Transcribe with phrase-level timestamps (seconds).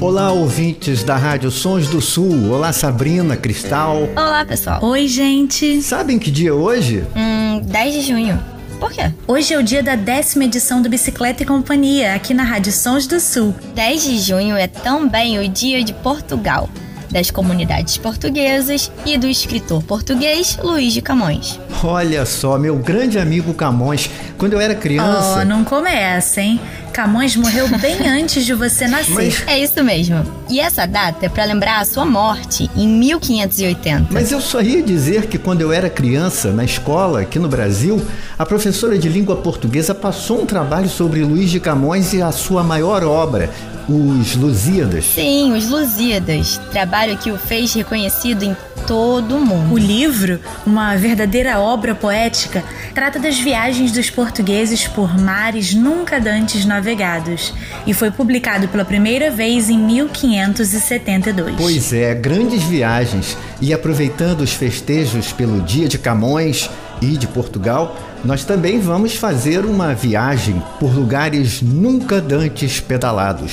[0.00, 2.52] Olá, ouvintes da Rádio Sons do Sul.
[2.52, 4.08] Olá, Sabrina, Cristal.
[4.14, 4.78] Olá, pessoal.
[4.84, 5.82] Oi, gente.
[5.82, 7.04] Sabem que dia é hoje?
[7.16, 8.40] Hum, 10 de junho.
[8.78, 9.12] Por quê?
[9.26, 13.08] Hoje é o dia da décima edição do Bicicleta e Companhia, aqui na Rádio Sons
[13.08, 13.52] do Sul.
[13.74, 16.70] 10 de junho é também o dia de Portugal,
[17.10, 21.58] das comunidades portuguesas e do escritor português Luiz de Camões.
[21.82, 25.40] Olha só, meu grande amigo Camões, quando eu era criança.
[25.40, 26.60] Oh, não começa, hein?
[26.98, 29.14] Camões morreu bem antes de você nascer.
[29.14, 30.16] Mas- É isso mesmo.
[30.50, 34.06] E essa data é para lembrar a sua morte em 1580.
[34.10, 38.00] Mas eu só ia dizer que quando eu era criança, na escola, aqui no Brasil,
[38.38, 42.62] a professora de língua portuguesa passou um trabalho sobre Luís de Camões e a sua
[42.62, 43.50] maior obra,
[43.86, 45.04] Os Lusíadas.
[45.04, 48.56] Sim, os Lusíadas, trabalho que o fez reconhecido em
[48.88, 49.74] todo o mundo.
[49.74, 56.64] O livro, uma verdadeira obra poética, trata das viagens dos portugueses por mares nunca dantes
[56.64, 57.52] navegados
[57.86, 59.78] e foi publicado pela primeira vez em
[60.46, 61.56] 1572.
[61.56, 63.36] Pois é, grandes viagens.
[63.60, 69.64] E aproveitando os festejos pelo Dia de Camões e de Portugal, nós também vamos fazer
[69.64, 73.52] uma viagem por lugares nunca dantes pedalados.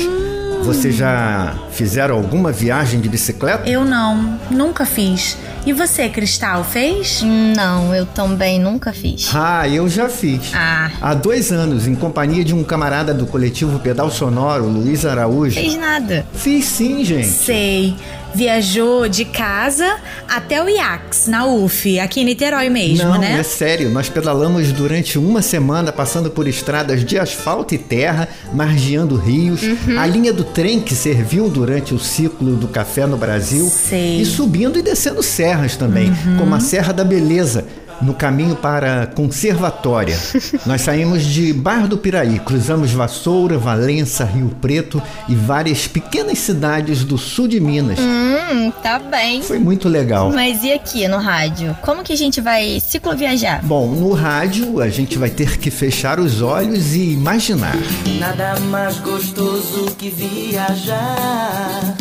[0.66, 3.70] Vocês já fizeram alguma viagem de bicicleta?
[3.70, 5.38] Eu não, nunca fiz.
[5.64, 7.22] E você, Cristal, fez?
[7.22, 9.30] Não, eu também nunca fiz.
[9.34, 10.52] Ah, eu já fiz.
[10.56, 10.90] Ah.
[11.00, 15.54] Há dois anos, em companhia de um camarada do coletivo Pedal Sonoro, Luiz Araújo.
[15.54, 16.26] Fez nada.
[16.34, 17.28] Fiz sim, gente.
[17.28, 17.96] Sei.
[18.36, 19.96] Viajou de casa
[20.28, 23.38] até o IAX, na UF, aqui em Niterói mesmo, Não, né?
[23.40, 23.90] é sério.
[23.90, 29.98] Nós pedalamos durante uma semana, passando por estradas de asfalto e terra, margeando rios, Uhum.
[29.98, 34.16] a linha do trem que serviu durante o ciclo do café no Brasil, Sei.
[34.18, 34.22] Uhum.
[34.22, 37.66] e subindo e descendo serras também, como a Serra da Beleza.
[38.02, 40.18] No caminho para Conservatória.
[40.66, 47.04] Nós saímos de Bar do Piraí, cruzamos Vassoura, Valença, Rio Preto e várias pequenas cidades
[47.04, 48.00] do sul de Minas.
[48.00, 49.42] Hum, tá bem.
[49.42, 50.32] Foi muito legal.
[50.32, 51.76] Mas e aqui no rádio?
[51.82, 53.66] Como que a gente vai cicloviajar?
[53.66, 57.76] Bom, no rádio a gente vai ter que fechar os olhos e imaginar.
[58.20, 61.96] Nada mais gostoso que viajar.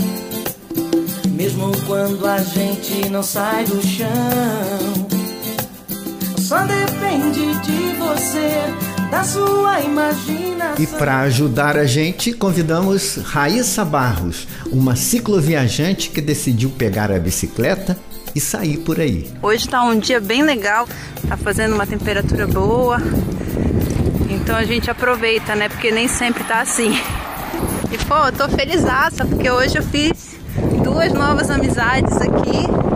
[1.30, 5.13] Mesmo quando a gente não sai do chão.
[6.54, 8.48] Só depende de você,
[9.10, 10.76] da sua imaginação.
[10.78, 17.98] E para ajudar a gente, convidamos Raíssa Barros, uma cicloviajante que decidiu pegar a bicicleta
[18.36, 19.28] e sair por aí.
[19.42, 20.86] Hoje tá um dia bem legal,
[21.28, 22.98] tá fazendo uma temperatura boa.
[24.30, 25.68] Então a gente aproveita, né?
[25.68, 26.96] Porque nem sempre tá assim.
[27.90, 30.36] E pô, eu tô felizaça, porque hoje eu fiz
[30.84, 32.93] duas novas amizades aqui.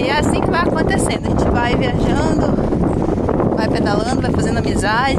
[0.00, 1.26] E é assim que vai acontecendo.
[1.26, 5.18] A gente vai viajando, vai pedalando, vai fazendo amizade.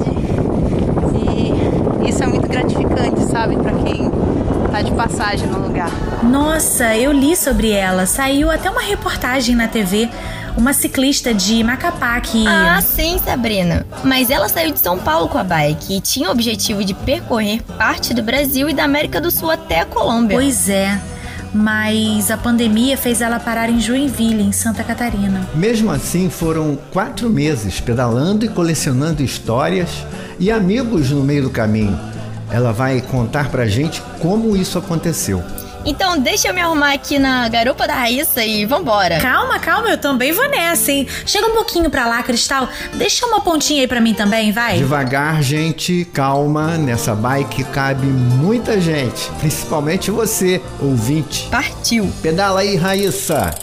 [2.04, 3.56] E isso é muito gratificante, sabe?
[3.58, 4.10] Pra quem
[4.72, 5.92] tá de passagem no lugar.
[6.24, 8.06] Nossa, eu li sobre ela.
[8.06, 10.10] Saiu até uma reportagem na TV.
[10.58, 12.46] Uma ciclista de Macapá que.
[12.46, 13.86] Ah, sim, Sabrina.
[14.04, 17.62] Mas ela saiu de São Paulo com a bike e tinha o objetivo de percorrer
[17.78, 20.36] parte do Brasil e da América do Sul até a Colômbia.
[20.36, 21.00] Pois é.
[21.54, 25.48] Mas a pandemia fez ela parar em Joinville, em Santa Catarina.
[25.54, 30.06] Mesmo assim, foram quatro meses pedalando e colecionando histórias
[30.40, 32.00] e amigos no meio do caminho.
[32.50, 35.44] Ela vai contar pra gente como isso aconteceu.
[35.86, 39.20] Então deixa eu me arrumar aqui na garupa da Raíssa e vambora.
[39.20, 41.08] Calma, calma, eu também vou nessa, hein?
[41.26, 42.70] Chega um pouquinho pra lá, Cristal.
[42.94, 44.78] Deixa uma pontinha aí pra mim também, vai.
[44.78, 46.78] Devagar, gente, calma.
[46.78, 51.48] Nessa bike cabe muita gente, principalmente você, ouvinte.
[51.50, 52.12] Partiu.
[52.22, 53.54] Pedala aí, Raíssa!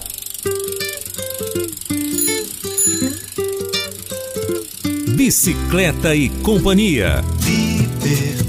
[5.16, 7.24] Bicicleta e Companhia.
[7.44, 8.47] Liberdade,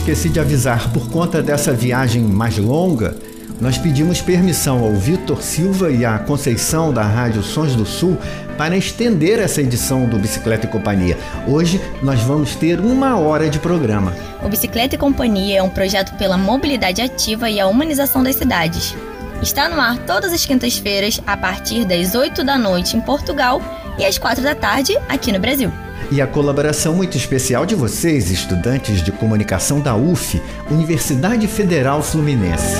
[0.00, 3.14] esqueci de avisar, por conta dessa viagem mais longa,
[3.60, 8.16] nós pedimos permissão ao Vitor Silva e à Conceição da Rádio Sons do Sul
[8.56, 11.18] para estender essa edição do Bicicleta e Companhia.
[11.46, 14.14] Hoje nós vamos ter uma hora de programa.
[14.42, 18.96] O Bicicleta e Companhia é um projeto pela mobilidade ativa e a humanização das cidades.
[19.42, 23.60] Está no ar todas as quintas-feiras, a partir das 8 da noite em Portugal
[24.00, 25.70] e às 4 da tarde aqui no Brasil.
[26.10, 32.76] E a colaboração muito especial de vocês, estudantes de comunicação da UF, Universidade Federal Fluminense.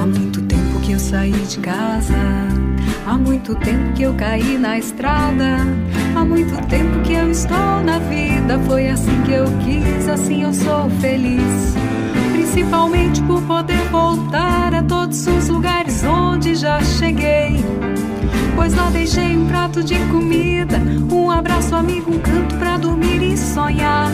[0.00, 2.14] Há muito tempo que eu saí de casa.
[3.06, 5.58] Há muito tempo que eu caí na estrada.
[6.14, 8.58] Há muito tempo que eu estou na vida.
[8.66, 11.74] Foi assim que eu quis, assim eu sou feliz.
[12.32, 17.91] Principalmente por poder voltar a todos os lugares onde já cheguei.
[18.54, 20.78] Pois lá deixei um prato de comida,
[21.10, 24.10] um abraço amigo, um canto pra dormir e sonhar.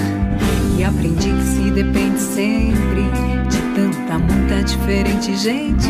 [0.78, 3.02] E aprendi que se depende sempre
[3.48, 5.88] de tanta, muita diferente gente.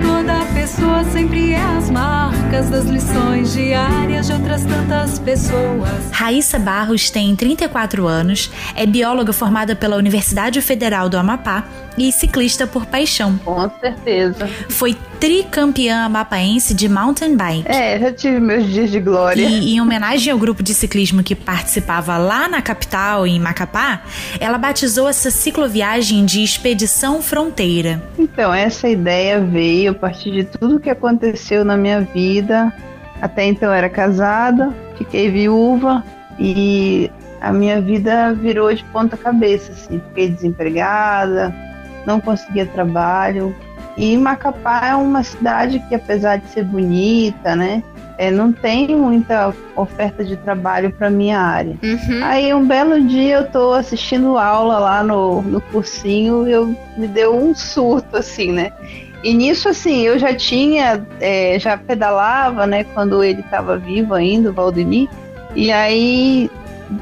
[0.00, 6.10] Toda pessoa sempre é as marcas das lições diárias de outras tantas pessoas.
[6.12, 11.64] Raíssa Barros tem 34 anos, é bióloga formada pela Universidade Federal do Amapá
[11.98, 13.38] e ciclista por paixão.
[13.44, 14.48] Com certeza.
[14.68, 17.68] Foi tricampeã amapaense de mountain bike.
[17.68, 19.42] É, já tive meus dias de glória.
[19.42, 24.02] E em homenagem ao grupo de ciclismo que participava lá na capital, em Macapá,
[24.38, 28.00] ela batizou essa cicloviagem de Expedição Fronteira.
[28.18, 32.72] Então, essa ideia veio a partir de tudo que aconteceu na minha vida.
[33.20, 36.04] Até então era casada, fiquei viúva
[36.38, 37.10] e
[37.40, 40.00] a minha vida virou de ponta cabeça, assim.
[40.08, 41.54] Fiquei desempregada,
[42.06, 43.54] não conseguia trabalho.
[43.96, 47.82] E Macapá é uma cidade que, apesar de ser bonita, né,
[48.20, 51.74] é, não tem muita oferta de trabalho para minha área.
[52.22, 57.08] Aí um belo dia eu tô assistindo aula lá no, no cursinho e eu me
[57.08, 58.72] deu um surto, assim, né?
[59.24, 64.50] E nisso, assim, eu já tinha, é, já pedalava, né, quando ele estava vivo ainda,
[64.50, 65.08] o Valdemir.
[65.56, 66.50] E aí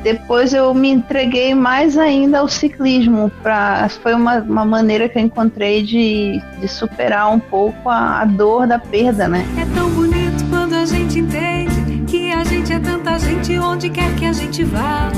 [0.05, 3.29] depois eu me entreguei mais ainda ao ciclismo.
[3.43, 8.25] Pra, foi uma, uma maneira que eu encontrei de, de superar um pouco a, a
[8.25, 9.45] dor da perda, né?
[9.61, 9.88] É
[13.19, 15.11] gente tanta gente onde quer que a gente vá.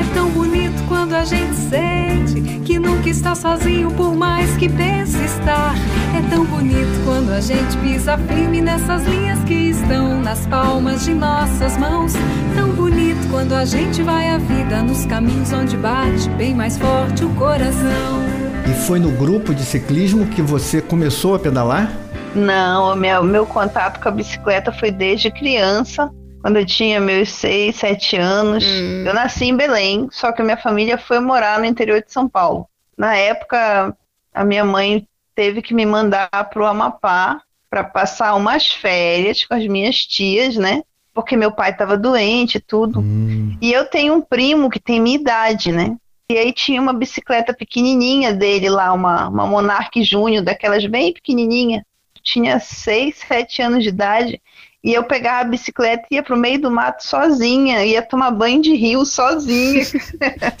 [0.00, 5.16] É tão bonito quando a gente sente que nunca está sozinho por mais que pense
[5.24, 5.74] estar.
[6.16, 11.14] É tão bonito quando a gente pisa firme nessas linhas que estão nas palmas de
[11.14, 12.12] nossas mãos.
[12.54, 17.24] Tão bonito quando a gente vai a vida nos caminhos onde bate bem mais forte
[17.24, 18.22] o coração.
[18.70, 21.92] E foi no grupo de ciclismo que você começou a pedalar?
[22.34, 26.10] Não, o meu, meu contato com a bicicleta foi desde criança,
[26.42, 28.64] quando eu tinha meus 6, 7 anos.
[29.06, 32.68] Eu nasci em Belém, só que minha família foi morar no interior de São Paulo.
[32.96, 33.96] Na época,
[34.34, 37.40] a minha mãe teve que me mandar para o Amapá
[37.70, 40.82] para passar umas férias com as minhas tias, né?
[41.14, 43.00] Porque meu pai estava doente e tudo.
[43.00, 45.96] Hum, E eu tenho um primo que tem minha idade, né?
[46.30, 51.84] E aí tinha uma bicicleta pequenininha dele lá, uma, uma Monarch Júnior, daquelas bem pequenininha.
[52.22, 54.40] Tinha 6, 7 anos de idade.
[54.82, 58.60] E eu pegava a bicicleta e ia pro meio do mato sozinha, ia tomar banho
[58.60, 59.84] de rio sozinha.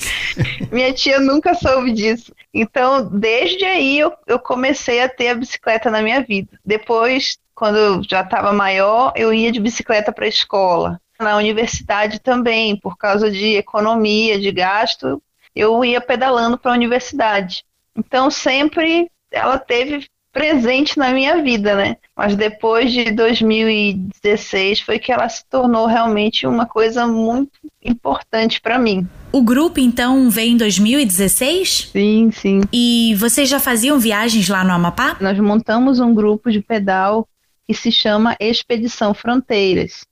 [0.70, 2.32] Minha tia nunca soube disso.
[2.54, 6.56] Então, desde aí eu, eu comecei a ter a bicicleta na minha vida.
[6.64, 11.00] Depois, quando eu já estava maior, eu ia de bicicleta para a escola.
[11.18, 15.20] Na universidade também, por causa de economia, de gasto,
[15.54, 17.64] eu ia pedalando para a universidade.
[17.96, 21.96] Então, sempre ela teve presente na minha vida, né?
[22.16, 27.52] Mas depois de 2016 foi que ela se tornou realmente uma coisa muito
[27.84, 29.06] importante para mim.
[29.30, 31.90] O grupo então veio em 2016?
[31.92, 32.60] Sim, sim.
[32.72, 35.16] E vocês já faziam viagens lá no Amapá?
[35.20, 37.28] Nós montamos um grupo de pedal
[37.66, 40.04] que se chama Expedição Fronteiras.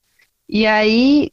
[0.47, 1.31] E aí,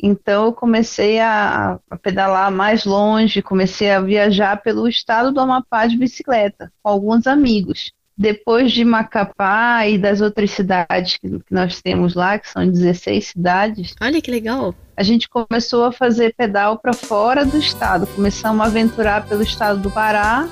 [0.00, 5.86] então eu comecei a, a pedalar mais longe, comecei a viajar pelo estado do Amapá
[5.86, 7.92] de bicicleta com alguns amigos.
[8.18, 13.28] Depois de Macapá e das outras cidades que que nós temos lá, que são 16
[13.28, 14.74] cidades, Olha que legal.
[14.96, 18.06] a gente começou a fazer pedal para fora do estado.
[18.08, 20.48] Começamos a aventurar pelo estado do Pará,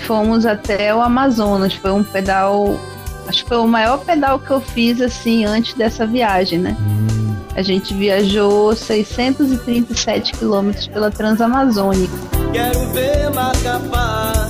[0.00, 1.72] fomos até o Amazonas.
[1.74, 2.78] Foi um pedal,
[3.28, 6.76] acho que foi o maior pedal que eu fiz assim antes dessa viagem, né?
[7.54, 12.12] A gente viajou 637 quilômetros pela Transamazônica.
[12.52, 14.47] Quero ver Macapá.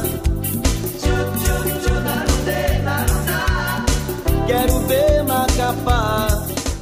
[4.49, 6.28] Quero ver Macapá.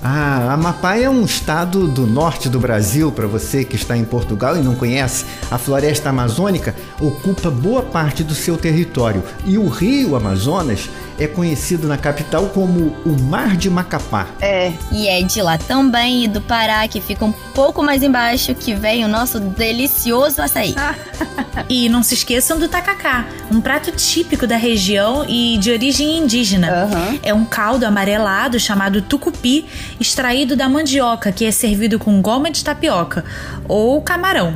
[0.08, 3.10] Ah, Amapá é um estado do norte do Brasil.
[3.10, 8.22] Para você que está em Portugal e não conhece, a floresta amazônica ocupa boa parte
[8.22, 13.70] do seu território e o rio Amazonas é conhecido na capital como o Mar de
[13.70, 14.28] Macapá.
[14.40, 14.72] É.
[14.92, 18.74] E é de lá também e do Pará, que fica um pouco mais embaixo, que
[18.74, 20.74] vem o nosso delicioso açaí.
[21.68, 26.84] e não se esqueçam do tacacá, um prato típico da região e de origem indígena.
[26.84, 27.18] Uhum.
[27.22, 29.66] É um caldo amarelado chamado tucupi,
[30.00, 33.24] extraído da mandioca, que é servido com goma de tapioca
[33.68, 34.54] ou camarão.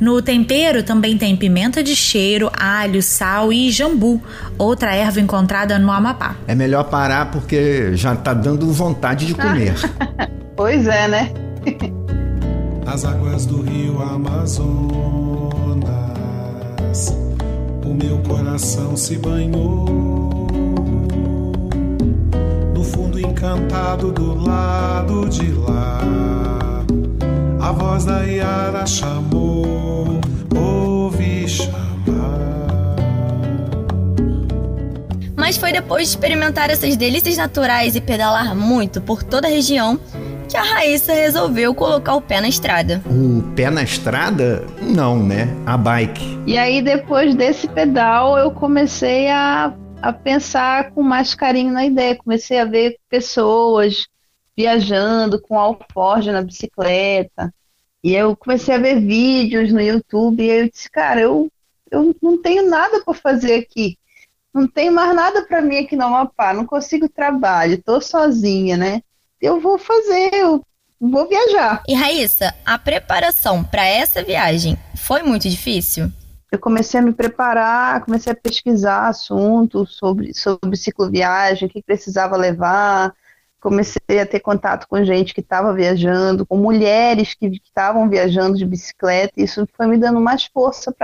[0.00, 4.20] No tempero também tem pimenta de cheiro, alho, sal e jambu,
[4.58, 6.36] outra erva encontrada no Amapá.
[6.46, 9.74] É melhor parar porque já tá dando vontade de comer.
[10.56, 11.32] pois é, né?
[12.86, 14.62] As águas do rio Amazonas,
[17.84, 20.13] o meu coração se banhou.
[22.84, 26.00] No fundo encantado do lado de lá
[27.58, 30.20] a voz da Iara chamou,
[30.54, 31.72] ouvi chamar.
[35.34, 39.98] Mas foi depois de experimentar essas delícias naturais e pedalar muito por toda a região
[40.46, 43.00] que a Raíssa resolveu colocar o pé na estrada.
[43.06, 44.62] O pé na estrada?
[44.82, 45.48] Não, né?
[45.64, 46.38] A bike.
[46.46, 49.72] E aí, depois desse pedal, eu comecei a,
[50.04, 52.14] a pensar com mais carinho na ideia.
[52.14, 54.06] Comecei a ver pessoas
[54.54, 57.52] viajando com alforge na bicicleta.
[58.02, 61.50] E eu comecei a ver vídeos no YouTube e eu disse, cara, eu,
[61.90, 63.96] eu não tenho nada para fazer aqui.
[64.52, 69.00] Não tenho mais nada para mim aqui no Amapá, não consigo trabalho, estou sozinha, né?
[69.40, 70.62] Eu vou fazer, eu
[71.00, 71.82] vou viajar.
[71.88, 76.12] E Raíssa, a preparação para essa viagem foi muito difícil?
[76.54, 82.36] Eu comecei a me preparar, comecei a pesquisar assuntos sobre, sobre cicloviagem, o que precisava
[82.36, 83.12] levar,
[83.60, 88.64] comecei a ter contato com gente que estava viajando, com mulheres que estavam viajando de
[88.64, 90.94] bicicleta, e isso foi me dando mais força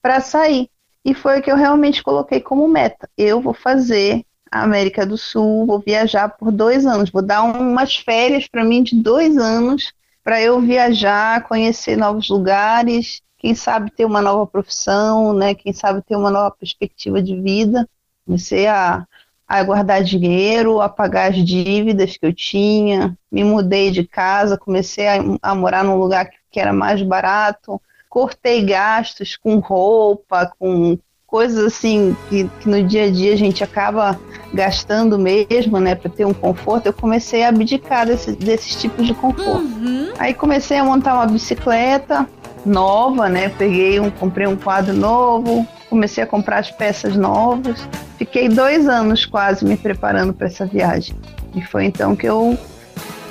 [0.00, 0.70] para sair.
[1.04, 3.06] E foi o que eu realmente coloquei como meta.
[3.14, 7.94] Eu vou fazer a América do Sul, vou viajar por dois anos, vou dar umas
[7.94, 9.92] férias para mim de dois anos
[10.22, 15.54] para eu viajar, conhecer novos lugares, quem sabe ter uma nova profissão, né?
[15.54, 17.86] Quem sabe ter uma nova perspectiva de vida.
[18.24, 19.06] Comecei a
[19.46, 25.06] a guardar dinheiro, a pagar as dívidas que eu tinha, me mudei de casa, comecei
[25.06, 30.98] a, a morar num lugar que, que, era mais barato, cortei gastos com roupa, com
[31.26, 34.18] coisas assim que, que, no dia a dia a gente acaba
[34.54, 36.86] gastando mesmo, né, para ter um conforto.
[36.86, 39.60] Eu comecei a abdicar desse, desses tipos de conforto.
[39.60, 40.14] Uhum.
[40.18, 42.26] Aí comecei a montar uma bicicleta
[42.64, 47.88] nova, né, peguei um, comprei um quadro novo, comecei a comprar as peças novas.
[48.18, 51.14] Fiquei dois anos quase me preparando para essa viagem.
[51.54, 52.58] E foi então que eu,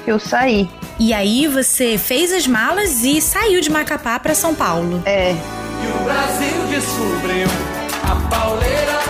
[0.05, 0.69] que eu saí.
[0.99, 5.01] E aí você fez as malas e saiu de Macapá para São Paulo.
[5.05, 5.31] É.
[5.31, 7.47] E o Brasil descobriu
[8.03, 9.02] a pauleira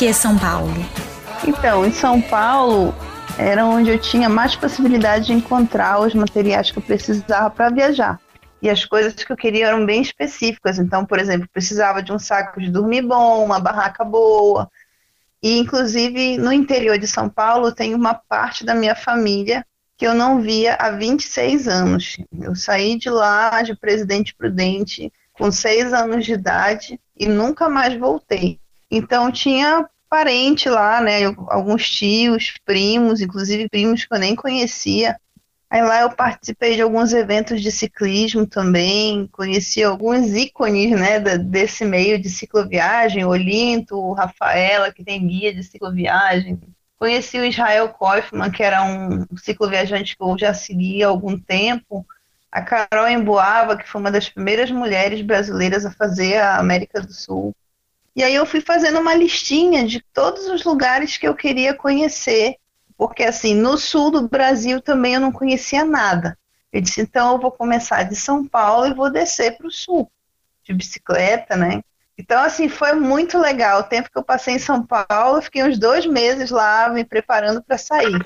[0.00, 0.72] que São Paulo?
[1.46, 2.94] Então, em São Paulo
[3.36, 8.18] era onde eu tinha mais possibilidade de encontrar os materiais que eu precisava para viajar.
[8.62, 10.78] E as coisas que eu queria eram bem específicas.
[10.78, 14.70] Então, por exemplo, precisava de um saco de dormir bom, uma barraca boa.
[15.42, 19.66] E, inclusive, no interior de São Paulo, tem uma parte da minha família
[19.98, 22.16] que eu não via há 26 anos.
[22.40, 27.94] Eu saí de lá, de Presidente Prudente, com seis anos de idade e nunca mais
[28.00, 28.58] voltei.
[28.90, 31.24] Então tinha parente lá, né?
[31.48, 35.16] Alguns tios, primos, inclusive primos que eu nem conhecia.
[35.70, 41.84] Aí lá eu participei de alguns eventos de ciclismo também, conheci alguns ícones, né, desse
[41.84, 46.58] meio de cicloviagem, Olinto, Rafaela, que tem guia de cicloviagem.
[46.98, 52.04] Conheci o Israel Kaufman, que era um cicloviajante que eu já seguia há algum tempo.
[52.50, 57.12] A Carol Emboava, que foi uma das primeiras mulheres brasileiras a fazer a América do
[57.12, 57.54] Sul.
[58.14, 62.56] E aí eu fui fazendo uma listinha de todos os lugares que eu queria conhecer,
[62.96, 66.36] porque assim, no sul do Brasil também eu não conhecia nada.
[66.72, 70.10] Eu disse, então eu vou começar de São Paulo e vou descer para o sul,
[70.64, 71.82] de bicicleta, né?
[72.18, 73.80] Então, assim, foi muito legal.
[73.80, 77.02] O tempo que eu passei em São Paulo, eu fiquei uns dois meses lá me
[77.02, 78.20] preparando para sair.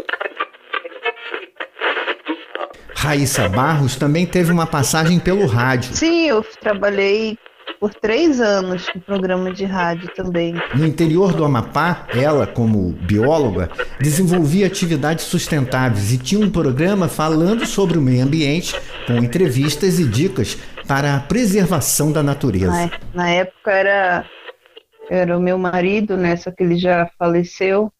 [2.96, 5.94] Raíssa Barros também teve uma passagem pelo rádio.
[5.94, 7.38] Sim, eu trabalhei
[7.84, 10.54] por três anos no programa de rádio também.
[10.74, 13.68] No interior do Amapá, ela, como bióloga,
[14.00, 18.74] desenvolvia atividades sustentáveis e tinha um programa falando sobre o meio ambiente,
[19.06, 20.56] com entrevistas e dicas
[20.88, 22.90] para a preservação da natureza.
[23.12, 24.24] Na época era
[25.10, 26.36] era o meu marido, né?
[26.36, 27.92] Só que ele já faleceu.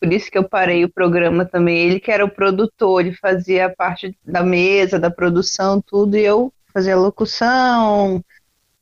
[0.00, 1.76] Por isso que eu parei o programa também.
[1.76, 6.50] Ele que era o produtor, ele fazia parte da mesa, da produção, tudo, e eu
[6.72, 8.24] fazia locução.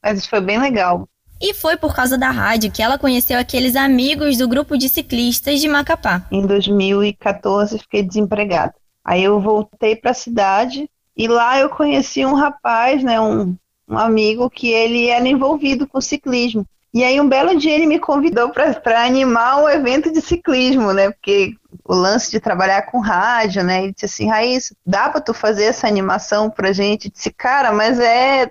[0.05, 1.09] Mas isso foi bem legal.
[1.41, 5.61] E foi por causa da rádio que ela conheceu aqueles amigos do grupo de ciclistas
[5.61, 6.27] de Macapá.
[6.31, 8.75] Em 2014 fiquei desempregada.
[9.05, 13.57] Aí eu voltei para a cidade e lá eu conheci um rapaz, né, um,
[13.89, 16.67] um amigo que ele era envolvido com ciclismo.
[16.93, 21.11] E aí um belo dia ele me convidou para animar um evento de ciclismo, né?
[21.11, 23.83] Porque o lance de trabalhar com rádio, né?
[23.83, 27.07] Ele disse assim, Raíssa, dá para tu fazer essa animação pra gente?
[27.07, 28.49] Eu disse, cara, mas é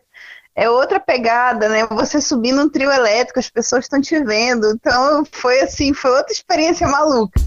[0.56, 1.88] é outra pegada, né?
[1.88, 4.68] Você subir num trio elétrico, as pessoas estão te vendo.
[4.72, 7.40] Então foi assim, foi outra experiência maluca.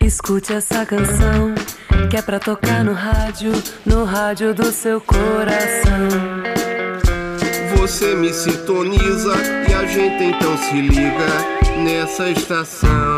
[0.00, 1.54] Escute essa canção
[2.10, 3.52] que é pra tocar no rádio,
[3.84, 6.08] no rádio do seu coração.
[7.76, 9.34] Você me sintoniza
[9.68, 11.26] e a gente então se liga
[11.82, 13.15] nessa estação.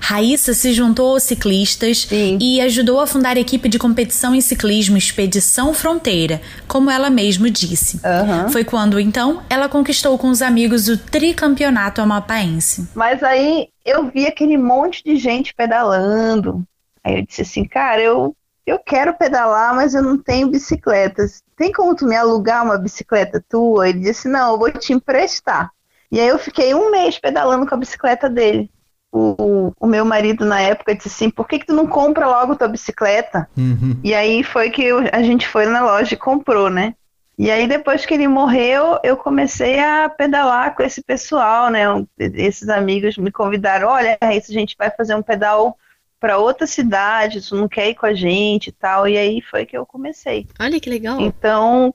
[0.00, 2.38] Raíssa se juntou aos ciclistas Sim.
[2.40, 7.50] e ajudou a fundar a equipe de competição em ciclismo Expedição Fronteira, como ela mesma
[7.50, 8.00] disse.
[8.04, 8.48] Aham.
[8.48, 12.88] Foi quando, então, ela conquistou com os amigos o tricampeonato amapaense.
[12.94, 16.64] Mas aí eu vi aquele monte de gente pedalando.
[17.02, 18.36] Aí eu disse assim, cara, eu,
[18.66, 21.42] eu quero pedalar, mas eu não tenho bicicletas.
[21.56, 23.88] Tem como tu me alugar uma bicicleta tua?
[23.88, 25.70] Ele disse, não, eu vou te emprestar.
[26.10, 28.70] E aí eu fiquei um mês pedalando com a bicicleta dele.
[29.10, 32.56] O, o meu marido na época disse assim, por que, que tu não compra logo
[32.56, 33.48] tua bicicleta?
[33.56, 33.98] Uhum.
[34.04, 36.94] E aí foi que eu- a gente foi na loja e comprou, né?
[37.38, 41.84] E aí depois que ele morreu, eu comecei a pedalar com esse pessoal, né?
[42.18, 45.78] Esses amigos me convidaram, olha, Raíssa, a gente vai fazer um pedal
[46.20, 49.06] para outra cidade, tu não quer ir com a gente e tal.
[49.06, 50.48] E aí foi que eu comecei.
[50.58, 51.20] Olha que legal.
[51.20, 51.94] Então,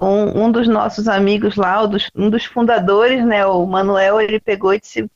[0.00, 4.40] um, um dos nossos amigos lá, um dos, um dos fundadores, né, o Manuel, ele
[4.40, 5.08] pegou e disse,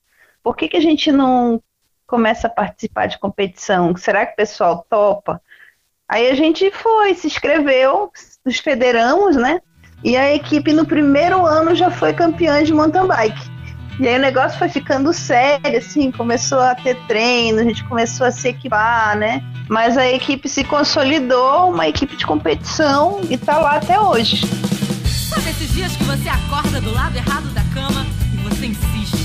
[0.45, 1.61] por que, que a gente não
[2.07, 3.97] começa a participar de competição?
[3.97, 5.41] Será que o pessoal topa?
[6.07, 8.13] Aí a gente foi, se inscreveu,
[8.45, 9.61] nos federamos, né?
[10.05, 13.55] E a equipe no primeiro ano já foi campeã de mountain bike.
[13.99, 18.27] E aí o negócio foi ficando sério, assim, começou a ter treino, a gente começou
[18.27, 19.43] a se equipar, né?
[19.69, 24.43] Mas a equipe se consolidou, uma equipe de competição, e tá lá até hoje.
[25.07, 29.24] Sabe esses dias que você acorda do lado errado da cama e você insiste?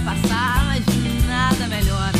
[0.00, 0.84] Vai passar, mas
[1.26, 2.12] nada melhora.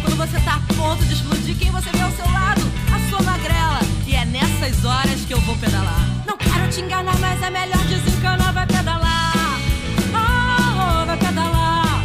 [0.00, 2.62] Quando você tá a ponto de explodir, quem você vê ao seu lado?
[2.90, 3.80] A sua magrela.
[4.06, 6.06] E é nessas horas que eu vou pedalar.
[6.26, 9.60] Não quero te enganar, mas é melhor desencanar, vai pedalar.
[10.08, 12.02] Oh, vai pedalar.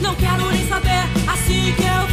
[0.00, 2.03] Não quero nem saber, assim que eu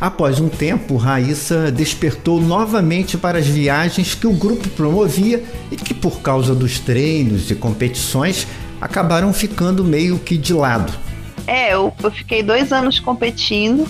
[0.00, 5.92] Após um tempo, Raíssa despertou novamente para as viagens que o grupo promovia e que,
[5.92, 8.46] por causa dos treinos e competições,
[8.80, 10.90] acabaram ficando meio que de lado.
[11.46, 13.86] É, eu, eu fiquei dois anos competindo.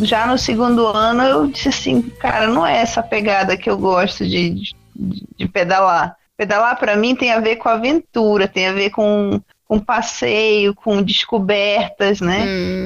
[0.00, 4.24] Já no segundo ano eu disse assim, cara, não é essa pegada que eu gosto
[4.24, 4.54] de,
[4.96, 6.16] de, de pedalar.
[6.38, 9.38] Pedalar para mim tem a ver com aventura, tem a ver com,
[9.70, 12.40] com passeio, com descobertas, né?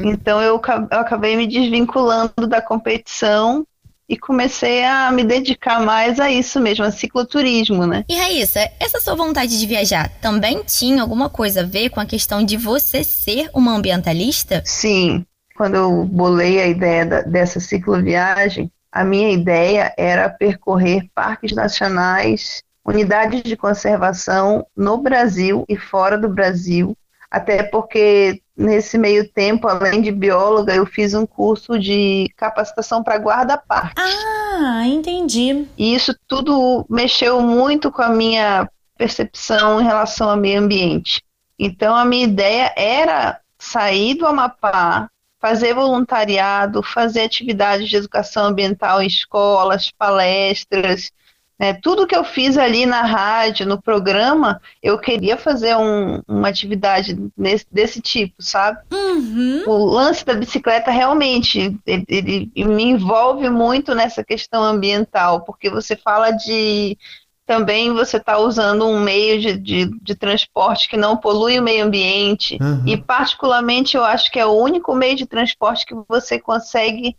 [0.05, 3.67] Então eu, eu acabei me desvinculando da competição
[4.07, 8.05] e comecei a me dedicar mais a isso mesmo, a cicloturismo, né?
[8.07, 12.05] E Raíssa, essa sua vontade de viajar também tinha alguma coisa a ver com a
[12.05, 14.63] questão de você ser uma ambientalista?
[14.67, 15.25] Sim,
[15.57, 22.63] quando eu bolei a ideia da- dessa cicloviagem, a minha ideia era percorrer parques nacionais,
[22.85, 26.97] unidades de conservação no Brasil e fora do Brasil,
[27.31, 33.17] até porque nesse meio tempo, além de bióloga, eu fiz um curso de capacitação para
[33.17, 34.01] guarda-parque.
[34.01, 35.67] Ah, entendi.
[35.77, 41.23] E isso tudo mexeu muito com a minha percepção em relação ao meio ambiente.
[41.59, 45.09] Então, a minha ideia era sair do Amapá,
[45.41, 51.11] fazer voluntariado, fazer atividades de educação ambiental em escolas, palestras.
[51.59, 51.75] Né?
[51.75, 57.17] Tudo que eu fiz ali na rádio, no programa, eu queria fazer um- uma atividade
[57.37, 58.81] nesse- desse tipo, sabe?
[58.93, 59.63] Uhum.
[59.67, 65.97] o lance da bicicleta realmente ele, ele me envolve muito nessa questão ambiental, porque você
[65.97, 66.99] fala de
[67.47, 71.85] também você está usando um meio de, de, de transporte que não polui o meio
[71.85, 72.59] ambiente.
[72.61, 72.83] Uhum.
[72.87, 77.17] E particularmente eu acho que é o único meio de transporte que você consegue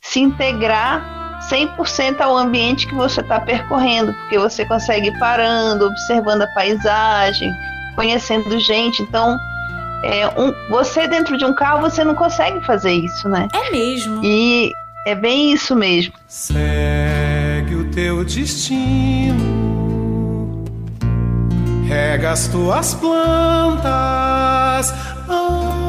[0.00, 6.42] se integrar 100% ao ambiente que você está percorrendo, porque você consegue ir parando, observando
[6.42, 7.52] a paisagem,
[7.94, 9.02] conhecendo gente.
[9.02, 9.38] Então,
[10.04, 13.48] é, um, você dentro de um carro você não consegue fazer isso, né?
[13.54, 14.20] É mesmo.
[14.24, 14.70] E
[15.06, 16.14] é bem isso mesmo.
[16.26, 19.58] Segue o teu destino.
[21.86, 24.92] Rega as tuas plantas,
[25.26, 25.87] ama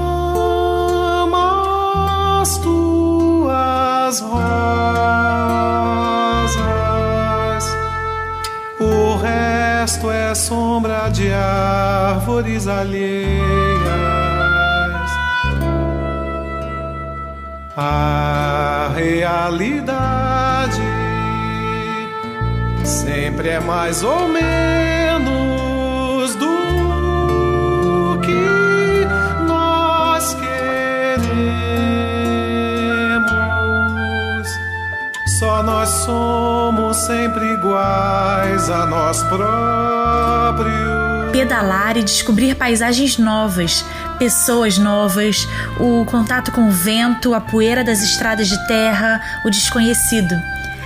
[10.80, 13.12] sombra de árvores alheias.
[17.76, 20.82] A realidade
[22.86, 24.99] sempre é mais ou menos
[35.70, 40.70] nós somos sempre iguais a nós próprios.
[41.32, 43.86] Pedalar e descobrir paisagens novas
[44.18, 45.48] pessoas novas,
[45.80, 50.36] o contato com o vento, a poeira das estradas de terra, o desconhecido.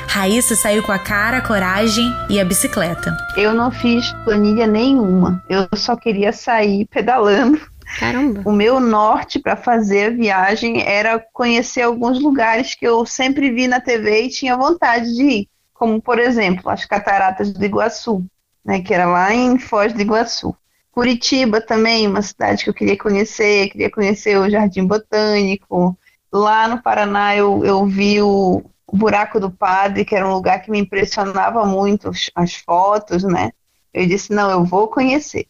[0.07, 3.17] Raíssa saiu com a cara, a coragem e a bicicleta.
[3.35, 5.43] Eu não fiz planilha nenhuma.
[5.49, 7.59] Eu só queria sair pedalando.
[7.99, 8.41] Caramba.
[8.45, 13.67] O meu norte para fazer a viagem era conhecer alguns lugares que eu sempre vi
[13.67, 18.25] na TV e tinha vontade de ir, como por exemplo, as Cataratas do Iguaçu,
[18.65, 20.55] né, que era lá em Foz do Iguaçu.
[20.91, 25.97] Curitiba também, uma cidade que eu queria conhecer, queria conhecer o Jardim Botânico.
[26.31, 30.61] Lá no Paraná eu, eu vi o, o Buraco do Padre, que era um lugar
[30.61, 33.51] que me impressionava muito, as fotos, né?
[33.91, 35.47] Eu disse, não, eu vou conhecer.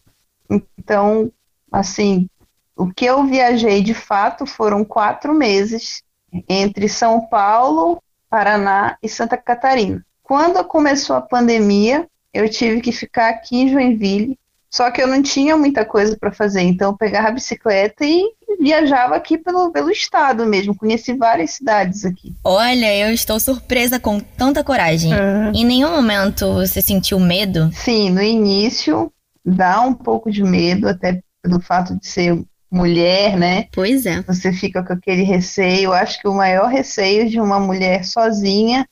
[0.78, 1.30] Então,
[1.70, 2.28] assim,
[2.76, 6.02] o que eu viajei de fato foram quatro meses
[6.48, 10.04] entre São Paulo, Paraná e Santa Catarina.
[10.22, 14.38] Quando começou a pandemia, eu tive que ficar aqui em Joinville
[14.74, 18.24] só que eu não tinha muita coisa para fazer, então eu pegava a bicicleta e
[18.58, 20.74] viajava aqui pelo, pelo estado mesmo.
[20.74, 22.34] Conheci várias cidades aqui.
[22.42, 25.12] Olha, eu estou surpresa com tanta coragem.
[25.12, 25.52] Uhum.
[25.54, 27.70] Em nenhum momento você sentiu medo?
[27.72, 29.12] Sim, no início
[29.46, 33.68] dá um pouco de medo, até pelo fato de ser mulher, né?
[33.72, 34.20] Pois é.
[34.22, 35.84] Você fica com aquele receio.
[35.84, 38.86] Eu acho que o maior receio de uma mulher sozinha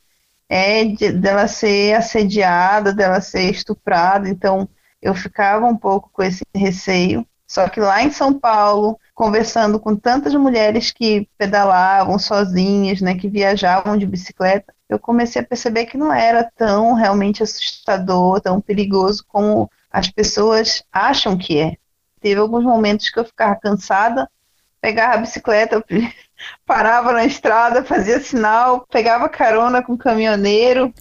[0.48, 4.28] é de, dela ser assediada, dela ser estuprada.
[4.28, 4.68] Então,
[5.00, 7.26] eu ficava um pouco com esse receio.
[7.46, 13.28] Só que lá em São Paulo, conversando com tantas mulheres que pedalavam sozinhas, né, que
[13.28, 19.24] viajavam de bicicleta, eu comecei a perceber que não era tão realmente assustador, tão perigoso
[19.28, 21.76] como as pessoas acham que é.
[22.22, 24.30] Teve alguns momentos que eu ficava cansada,
[24.80, 25.84] pegava a bicicleta,
[26.64, 30.94] parava na estrada, fazia sinal, pegava carona com o caminhoneiro.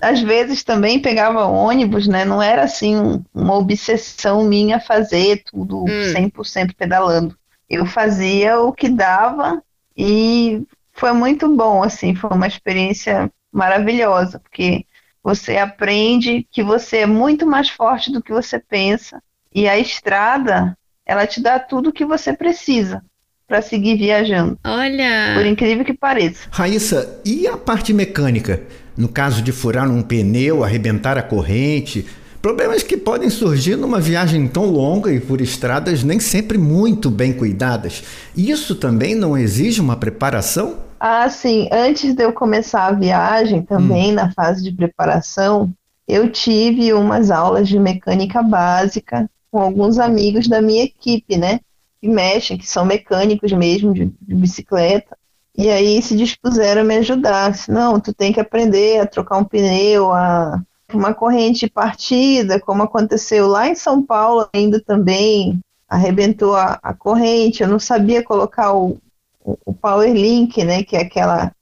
[0.00, 2.24] Às vezes também pegava ônibus, né?
[2.24, 6.14] Não era assim uma obsessão minha fazer tudo hum.
[6.14, 7.36] 100% pedalando.
[7.68, 9.62] Eu fazia o que dava
[9.96, 14.84] e foi muito bom, assim, foi uma experiência maravilhosa, porque
[15.22, 19.22] você aprende que você é muito mais forte do que você pensa
[19.54, 23.02] e a estrada, ela te dá tudo o que você precisa
[23.46, 24.58] para seguir viajando.
[24.62, 25.32] Olha!
[25.34, 26.48] Por incrível que pareça.
[26.50, 28.62] Raíssa, e a parte mecânica?
[28.94, 32.04] No caso de furar um pneu, arrebentar a corrente,
[32.42, 37.32] problemas que podem surgir numa viagem tão longa e por estradas nem sempre muito bem
[37.32, 38.02] cuidadas.
[38.36, 40.80] Isso também não exige uma preparação?
[41.00, 41.68] Ah, sim.
[41.72, 44.16] Antes de eu começar a viagem, também hum.
[44.16, 45.72] na fase de preparação,
[46.06, 51.60] eu tive umas aulas de mecânica básica com alguns amigos da minha equipe, né?
[52.00, 55.16] que mexem, que são mecânicos mesmo de, de bicicleta.
[55.56, 57.52] E aí se dispuseram a me ajudar.
[57.68, 60.62] Não, tu tem que aprender a trocar um pneu, a
[60.94, 67.62] uma corrente partida, como aconteceu lá em São Paulo ainda também, arrebentou a, a corrente,
[67.62, 68.96] eu não sabia colocar o,
[69.44, 71.52] o, o Power Link, né, que é aquela,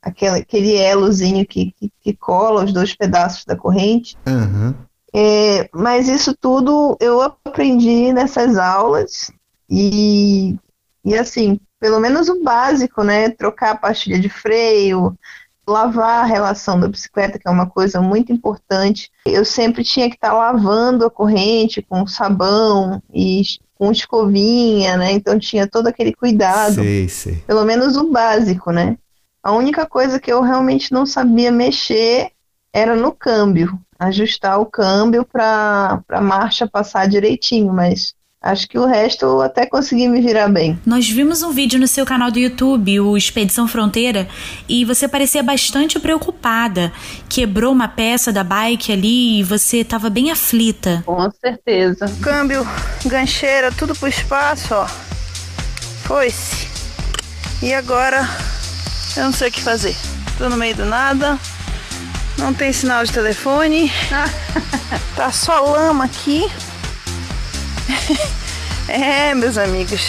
[0.00, 4.16] aquela, aquele elozinho que, que, que, cola os dois pedaços da corrente.
[4.26, 4.74] Uhum.
[5.14, 9.30] É, mas isso tudo eu aprendi nessas aulas
[9.68, 10.56] e,
[11.04, 13.30] e assim, pelo menos o básico, né?
[13.30, 15.16] Trocar a pastilha de freio,
[15.66, 19.10] lavar a relação da bicicleta, que é uma coisa muito importante.
[19.24, 23.42] Eu sempre tinha que estar tá lavando a corrente com sabão e
[23.74, 25.12] com escovinha, né?
[25.12, 26.74] Então tinha todo aquele cuidado.
[26.74, 27.36] Sei, sei.
[27.46, 28.98] Pelo menos o básico, né?
[29.42, 32.30] A única coisa que eu realmente não sabia mexer
[32.72, 38.86] era no câmbio, ajustar o câmbio para a marcha passar direitinho, mas Acho que o
[38.86, 40.80] resto eu até consegui me virar bem.
[40.86, 44.26] Nós vimos um vídeo no seu canal do YouTube, o Expedição Fronteira,
[44.66, 46.90] e você parecia bastante preocupada.
[47.28, 51.02] Quebrou uma peça da bike ali e você estava bem aflita.
[51.04, 52.06] Com certeza.
[52.22, 52.66] Câmbio,
[53.04, 54.86] gancheira, tudo pro espaço, ó.
[56.04, 56.66] Foi-se.
[57.62, 58.26] E agora
[59.18, 59.94] eu não sei o que fazer.
[60.38, 61.38] Tô no meio do nada.
[62.40, 63.90] Não tem sinal de telefone.
[65.14, 66.46] tá só lama aqui.
[68.88, 70.00] é, meus amigos.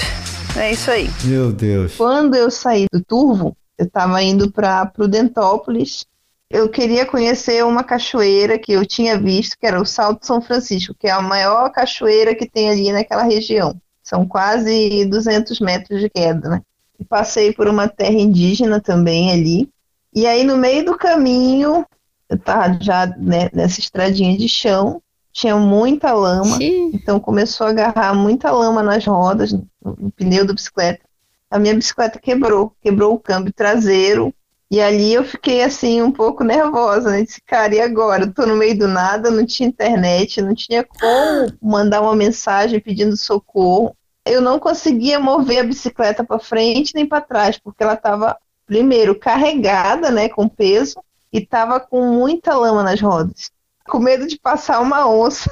[0.58, 1.10] É isso aí.
[1.26, 1.96] Meu Deus.
[1.98, 6.06] Quando eu saí do Turvo, eu estava indo para Prudentópolis.
[6.50, 10.96] Eu queria conhecer uma cachoeira que eu tinha visto, que era o Salto São Francisco,
[10.98, 13.76] que é a maior cachoeira que tem ali naquela região.
[14.02, 16.62] São quase 200 metros de queda, né?
[16.98, 19.70] E passei por uma terra indígena também ali.
[20.13, 21.86] E aí, no meio do caminho,
[22.32, 25.02] eu estava já né, nessa estradinha de chão,
[25.34, 26.91] tinha muita lama, Sim.
[26.94, 31.02] então começou a agarrar muita lama nas rodas, no, no pneu da bicicleta.
[31.50, 34.34] A minha bicicleta quebrou, quebrou o câmbio traseiro,
[34.70, 37.24] e ali eu fiquei assim um pouco nervosa, né?
[37.24, 38.24] Disse, cara, e agora?
[38.24, 42.80] Eu tô no meio do nada, não tinha internet, não tinha como mandar uma mensagem
[42.80, 43.94] pedindo socorro.
[44.26, 49.13] Eu não conseguia mover a bicicleta para frente nem para trás, porque ela estava primeiro
[49.13, 50.96] carregada, né, com peso,
[51.32, 53.52] e estava com muita lama nas rodas
[53.91, 55.52] com medo de passar uma onça.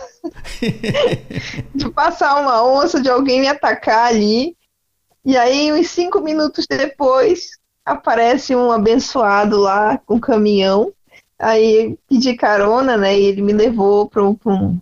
[1.76, 4.56] de passar uma onça, de alguém me atacar ali.
[5.26, 7.50] E aí, uns cinco minutos depois,
[7.84, 10.94] aparece um abençoado lá com um caminhão.
[11.38, 13.20] Aí pedi carona, né?
[13.20, 14.24] E ele me levou para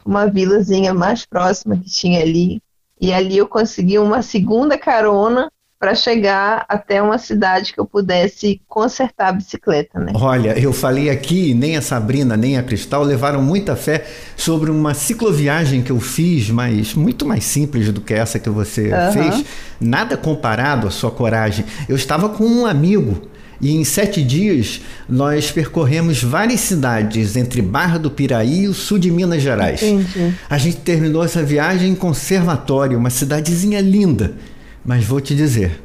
[0.06, 2.62] uma vilazinha mais próxima que tinha ali.
[3.02, 8.60] E ali eu consegui uma segunda carona para chegar até uma cidade que eu pudesse
[8.68, 10.12] consertar a bicicleta, né?
[10.16, 14.94] Olha, eu falei aqui, nem a Sabrina nem a Cristal levaram muita fé sobre uma
[14.94, 19.12] cicloviagem que eu fiz, mas muito mais simples do que essa que você uhum.
[19.12, 19.46] fez.
[19.80, 21.66] Nada comparado à sua coragem.
[21.88, 23.30] Eu estava com um amigo
[23.62, 28.98] e em sete dias nós percorremos várias cidades entre Barra do Piraí e o sul
[28.98, 29.82] de Minas Gerais.
[29.84, 30.34] Entendi.
[30.50, 34.34] A gente terminou essa viagem em Conservatório, uma cidadezinha linda.
[34.88, 35.82] Mas vou te dizer,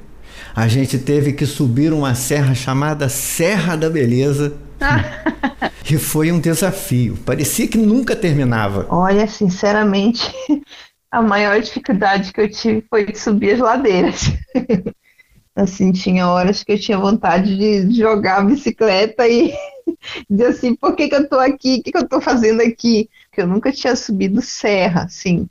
[0.55, 4.55] a gente teve que subir uma serra chamada Serra da Beleza.
[5.91, 7.19] e foi um desafio.
[7.27, 8.87] Parecia que nunca terminava.
[8.89, 10.33] Olha, sinceramente,
[11.11, 14.33] a maior dificuldade que eu tive foi de subir as ladeiras.
[15.57, 19.53] assim, tinha horas que eu tinha vontade de jogar a bicicleta e
[20.31, 21.79] dizer assim, por que, que eu tô aqui?
[21.81, 23.11] O que, que eu tô fazendo aqui?
[23.29, 25.49] Porque eu nunca tinha subido serra, assim.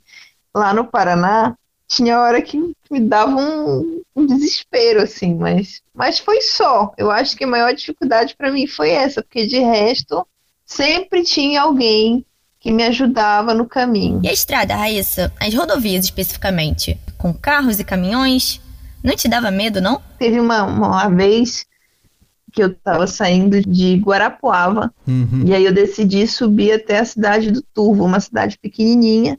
[0.54, 1.54] Lá no Paraná,
[1.92, 2.58] tinha hora que
[2.90, 6.92] me dava um, um, desespero, assim, mas, mas foi só.
[6.96, 10.26] Eu acho que a maior dificuldade para mim foi essa, porque de resto,
[10.64, 12.24] sempre tinha alguém
[12.58, 14.20] que me ajudava no caminho.
[14.22, 15.32] E a estrada, Raíssa?
[15.38, 16.98] As rodovias especificamente?
[17.18, 18.60] Com carros e caminhões?
[19.02, 20.00] Não te dava medo, não?
[20.18, 21.66] Teve uma, uma vez
[22.52, 25.44] que eu estava saindo de Guarapuava uhum.
[25.46, 29.38] e aí eu decidi subir até a cidade do Turvo, uma cidade pequenininha,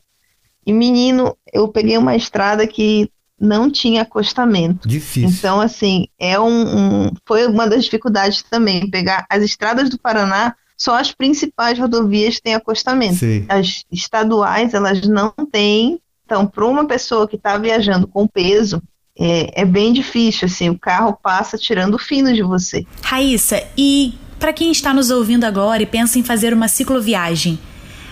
[0.65, 4.87] e menino, eu peguei uma estrada que não tinha acostamento.
[4.87, 5.29] Difícil.
[5.29, 8.89] Então, assim, é um, um, foi uma das dificuldades também.
[8.89, 13.15] Pegar as estradas do Paraná, só as principais rodovias têm acostamento.
[13.15, 13.45] Sim.
[13.49, 15.99] As estaduais, elas não têm.
[16.25, 18.81] Então, para uma pessoa que está viajando com peso,
[19.19, 22.85] é, é, bem difícil, assim, o carro passa tirando o fino de você.
[23.03, 27.59] Raíssa, e para quem está nos ouvindo agora e pensa em fazer uma cicloviagem,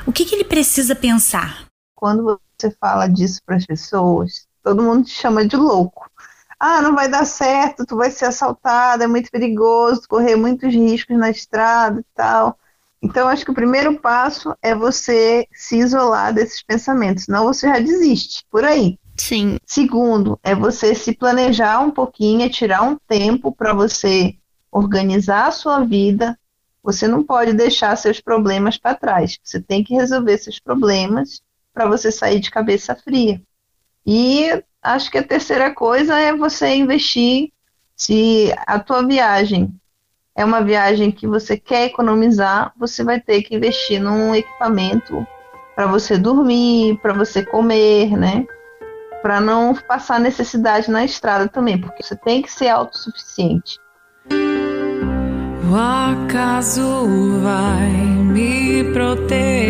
[0.06, 1.71] o que, que ele precisa pensar?
[2.02, 6.10] Quando você fala disso para as pessoas, todo mundo te chama de louco.
[6.60, 11.16] Ah, não vai dar certo, tu vai ser assaltado, é muito perigoso, correr muitos riscos
[11.16, 12.58] na estrada e tal.
[13.04, 17.78] Então, acho que o primeiro passo é você se isolar desses pensamentos, senão você já
[17.80, 18.98] desiste por aí.
[19.18, 19.60] Sim.
[19.64, 24.36] Segundo, é você se planejar um pouquinho, é tirar um tempo para você
[24.72, 26.38] organizar a sua vida.
[26.84, 29.38] Você não pode deixar seus problemas para trás.
[29.44, 31.42] Você tem que resolver seus problemas
[31.74, 33.42] para você sair de cabeça fria.
[34.06, 37.52] E acho que a terceira coisa é você investir
[37.96, 39.74] se a tua viagem
[40.36, 45.26] é uma viagem que você quer economizar, você vai ter que investir num equipamento
[45.76, 48.46] para você dormir, para você comer, né?
[49.22, 53.78] Para não passar necessidade na estrada também, porque você tem que ser autossuficiente.
[55.70, 59.61] O acaso vai me proteger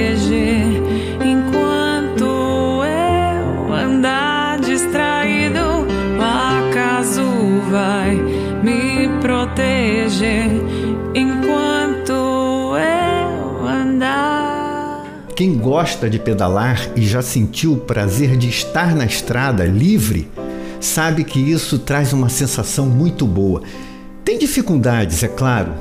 [15.62, 20.28] gosta de pedalar e já sentiu o prazer de estar na estrada livre,
[20.80, 23.62] sabe que isso traz uma sensação muito boa.
[24.26, 25.72] Tem dificuldades, é claro,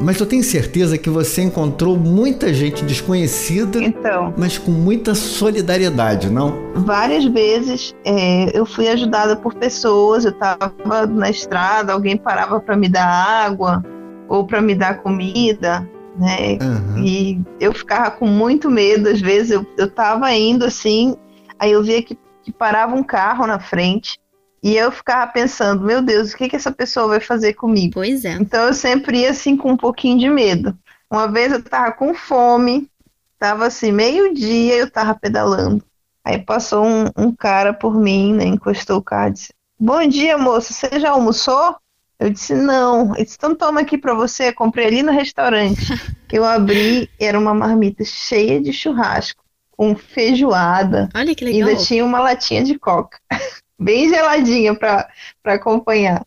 [0.00, 6.30] mas eu tenho certeza que você encontrou muita gente desconhecida, então, mas com muita solidariedade,
[6.30, 6.56] não?
[6.74, 10.72] Várias vezes é, eu fui ajudada por pessoas, eu estava
[11.06, 13.84] na estrada, alguém parava para me dar água
[14.28, 15.86] ou para me dar comida.
[16.18, 16.58] Né?
[16.60, 17.04] Uhum.
[17.04, 21.16] E eu ficava com muito medo, às vezes eu, eu tava indo assim,
[21.58, 24.18] aí eu via que, que parava um carro na frente.
[24.60, 27.94] E eu ficava pensando, meu Deus, o que, que essa pessoa vai fazer comigo?
[27.94, 28.32] Pois é.
[28.32, 30.76] Então eu sempre ia assim com um pouquinho de medo.
[31.08, 32.90] Uma vez eu tava com fome,
[33.38, 35.82] tava assim, meio-dia eu tava pedalando.
[36.24, 38.44] Aí passou um, um, cara por mim, né?
[38.44, 41.76] Encostou o carro e disse: Bom dia, moço, você já almoçou?
[42.18, 43.14] Eu disse: Não.
[43.14, 44.48] Ele disse: Então toma aqui para você.
[44.48, 45.86] Eu comprei ali no restaurante.
[46.32, 51.08] eu abri, era uma marmita cheia de churrasco, com feijoada.
[51.14, 51.68] Olha que legal.
[51.68, 53.18] Ainda tinha uma latinha de coca,
[53.78, 55.08] bem geladinha para
[55.44, 56.24] acompanhar.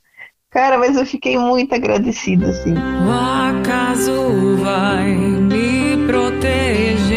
[0.50, 2.74] Cara, mas eu fiquei muito agradecida, assim.
[2.74, 7.11] O acaso vai me proteger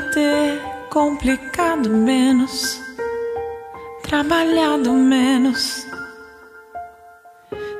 [0.00, 2.80] Ter complicado menos,
[4.02, 5.86] trabalhado menos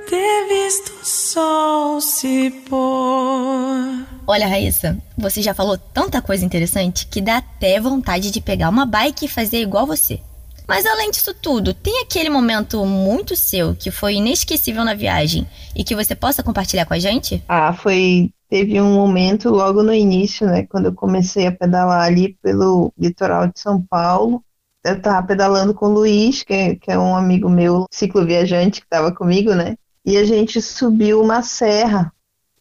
[0.09, 4.07] ter visto o sol se pôr.
[4.27, 8.87] Olha, Raíssa, você já falou tanta coisa interessante que dá até vontade de pegar uma
[8.87, 10.21] bike e fazer igual você.
[10.67, 15.85] Mas além disso tudo, tem aquele momento muito seu que foi inesquecível na viagem e
[15.85, 17.43] que você possa compartilhar com a gente?
[17.49, 18.31] Ah, foi.
[18.49, 20.67] Teve um momento logo no início, né?
[20.69, 24.43] Quando eu comecei a pedalar ali pelo litoral de São Paulo.
[24.85, 28.87] Eu tava pedalando com o Luiz, que é, que é um amigo meu, cicloviajante, que
[28.87, 29.75] estava comigo, né?
[30.07, 32.13] e a gente subiu uma serra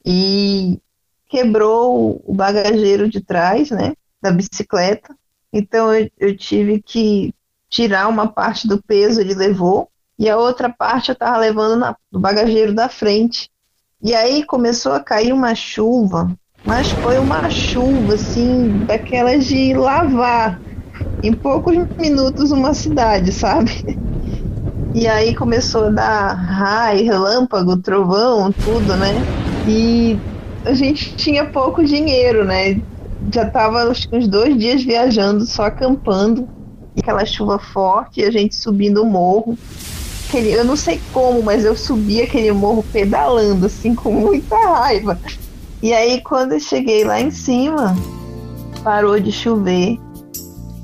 [0.04, 0.82] e
[1.30, 5.16] quebrou o bagageiro de trás, né, da bicicleta.
[5.54, 7.34] Então eu, eu tive que
[7.70, 11.96] tirar uma parte do peso ele levou e a outra parte eu estava levando na,
[12.12, 13.50] bagageiro da frente.
[14.02, 16.32] E aí começou a cair uma chuva,
[16.64, 20.60] mas foi uma chuva assim daquelas de lavar
[21.22, 23.98] em poucos minutos uma cidade, sabe?
[24.94, 29.14] E aí começou a dar raio, relâmpago, trovão, tudo, né?
[29.68, 30.18] E
[30.64, 32.82] a gente tinha pouco dinheiro, né?
[33.34, 36.48] Já tava uns dois dias viajando, só acampando.
[36.98, 39.58] Aquela chuva forte, e a gente subindo o morro.
[40.28, 45.20] Aquele, eu não sei como, mas eu subi aquele morro pedalando, assim, com muita raiva.
[45.82, 47.96] E aí, quando eu cheguei lá em cima,
[48.84, 50.00] parou de chover.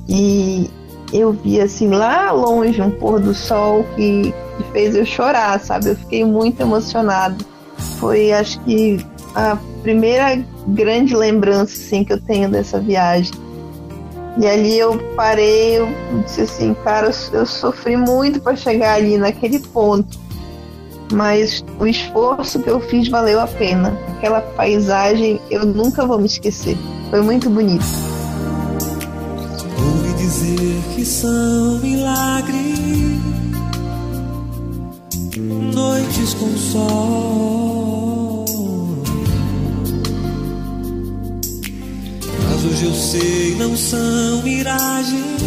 [0.08, 0.70] E
[1.14, 5.90] eu vi assim lá longe um pôr do sol que, que fez eu chorar, sabe?
[5.90, 7.46] Eu fiquei muito emocionado.
[8.00, 9.04] Foi, acho que,
[9.36, 13.32] a primeira grande lembrança assim, que eu tenho dessa viagem.
[14.38, 15.90] E ali eu parei, eu
[16.26, 20.18] disse assim, cara, eu sofri muito para chegar ali naquele ponto,
[21.12, 23.98] mas o esforço que eu fiz valeu a pena.
[24.18, 26.78] Aquela paisagem eu nunca vou me esquecer.
[27.10, 27.86] Foi muito bonito
[30.32, 32.80] dizer que são milagres,
[35.74, 37.71] noites com sol.
[42.64, 45.42] Mas hoje eu sei, não são miragens,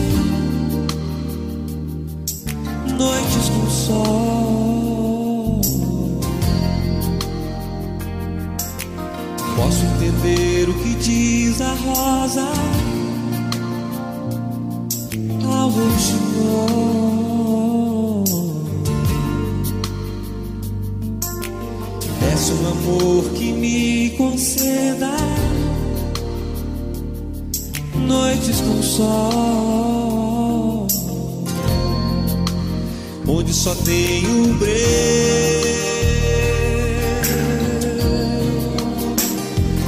[2.98, 5.60] noites com sol.
[9.54, 12.48] Posso entender o que diz a rosa
[22.18, 25.33] Peço um amor que me conceda
[28.04, 30.06] noites com sol,
[33.26, 34.74] onde só tenho breu.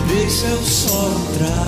[0.08, 1.66] Deixa o sol entrar.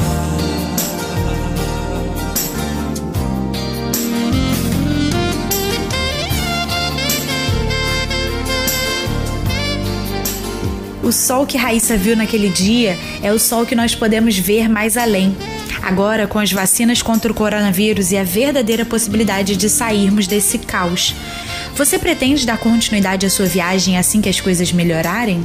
[11.02, 14.94] O sol que Raíssa viu naquele dia é o sol que nós podemos ver mais
[14.94, 15.34] além.
[15.82, 21.14] Agora, com as vacinas contra o coronavírus e a verdadeira possibilidade de sairmos desse caos,
[21.74, 25.44] você pretende dar continuidade à sua viagem assim que as coisas melhorarem?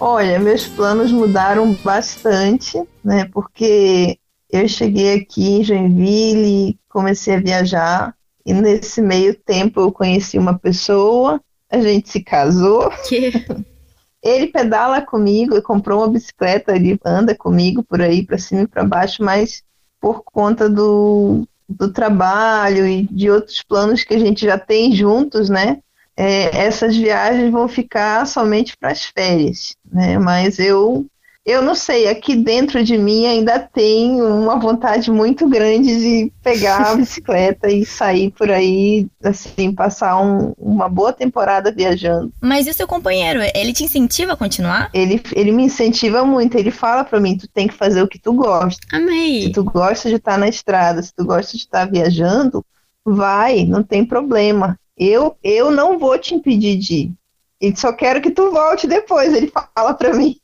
[0.00, 3.28] Olha, meus planos mudaram bastante, né?
[3.32, 4.18] Porque
[4.50, 8.14] eu cheguei aqui em Joinville, comecei a viajar
[8.44, 12.90] e nesse meio tempo eu conheci uma pessoa, a gente se casou.
[13.08, 13.32] Que?
[14.22, 18.84] Ele pedala comigo, comprou uma bicicleta, ele anda comigo por aí, para cima e para
[18.84, 19.62] baixo, mas
[20.00, 25.48] por conta do, do trabalho e de outros planos que a gente já tem juntos,
[25.48, 25.78] né?
[26.16, 30.18] É, essas viagens vão ficar somente para as férias, né?
[30.18, 31.06] Mas eu
[31.46, 36.90] eu não sei, aqui dentro de mim ainda tem uma vontade muito grande de pegar
[36.90, 42.32] a bicicleta e sair por aí, assim, passar um, uma boa temporada viajando.
[42.40, 44.90] Mas e o seu companheiro, ele te incentiva a continuar?
[44.92, 48.18] Ele, ele me incentiva muito, ele fala para mim, tu tem que fazer o que
[48.18, 48.84] tu gosta.
[48.92, 49.44] Amei.
[49.44, 52.64] Se tu gosta de estar na estrada, se tu gosta de estar viajando,
[53.04, 54.76] vai, não tem problema.
[54.98, 57.12] Eu, eu não vou te impedir de ir.
[57.60, 60.38] E só quero que tu volte depois, ele fala para mim.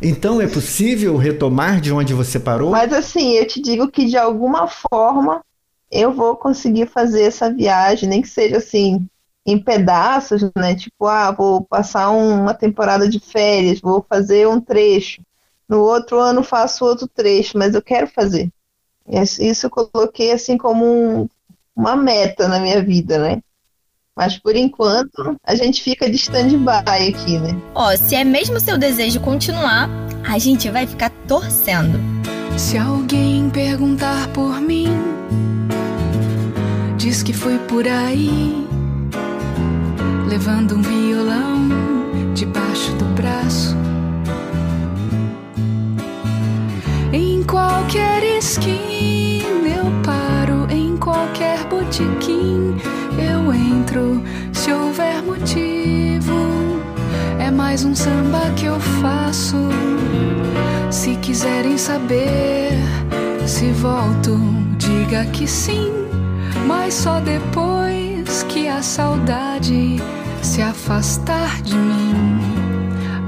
[0.00, 2.70] então é possível retomar de onde você parou?
[2.70, 5.44] Mas assim, eu te digo que de alguma forma
[5.90, 9.06] eu vou conseguir fazer essa viagem, nem que seja assim,
[9.44, 10.74] em pedaços, né?
[10.74, 15.22] Tipo, ah, vou passar uma temporada de férias, vou fazer um trecho.
[15.68, 18.50] No outro ano faço outro trecho, mas eu quero fazer.
[19.06, 21.28] Isso eu coloquei assim como um,
[21.74, 23.42] uma meta na minha vida, né?
[24.18, 27.56] Mas por enquanto, a gente fica de stand-by aqui, né?
[27.72, 29.88] Ó, se é mesmo seu desejo continuar,
[30.28, 32.00] a gente vai ficar torcendo.
[32.56, 34.88] Se alguém perguntar por mim,
[36.96, 38.66] diz que fui por aí,
[40.28, 41.68] levando um violão
[42.34, 43.76] debaixo do braço.
[47.12, 52.74] Em qualquer esquina eu paro, em qualquer botequim
[53.18, 56.80] eu entro se houver motivo.
[57.38, 59.56] É mais um samba que eu faço.
[60.90, 62.72] Se quiserem saber
[63.46, 64.38] se volto,
[64.76, 65.90] diga que sim,
[66.66, 69.96] mas só depois que a saudade
[70.42, 72.38] se afastar de mim.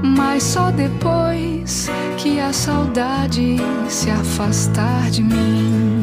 [0.03, 3.57] Mas só depois que a saudade
[3.89, 6.00] se afastar de mim.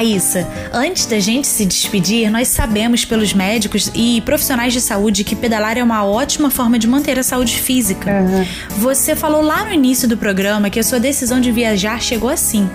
[0.00, 5.36] Raíssa, antes da gente se despedir, nós sabemos pelos médicos e profissionais de saúde que
[5.36, 8.10] pedalar é uma ótima forma de manter a saúde física.
[8.10, 8.46] Uhum.
[8.78, 12.66] Você falou lá no início do programa que a sua decisão de viajar chegou assim,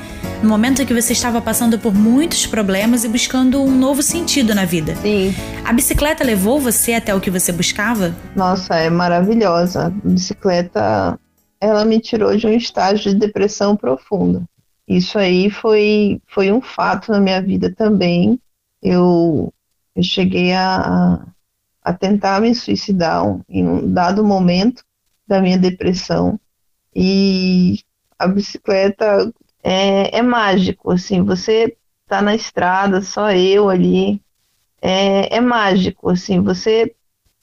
[0.43, 4.53] no momento em que você estava passando por muitos problemas e buscando um novo sentido
[4.53, 4.95] na vida.
[4.97, 5.33] Sim.
[5.65, 8.13] A bicicleta levou você até o que você buscava?
[8.35, 9.87] Nossa, é maravilhosa.
[9.87, 11.17] A bicicleta,
[11.59, 14.43] ela me tirou de um estágio de depressão profunda.
[14.87, 18.39] Isso aí foi, foi um fato na minha vida também.
[18.81, 19.53] Eu,
[19.95, 21.25] eu cheguei a,
[21.81, 24.83] a tentar me suicidar em um dado momento
[25.27, 26.39] da minha depressão.
[26.95, 27.79] E
[28.17, 29.33] a bicicleta
[29.63, 31.75] é, é mágico, assim, você
[32.07, 34.21] tá na estrada, só eu ali,
[34.81, 36.95] é, é mágico, assim, você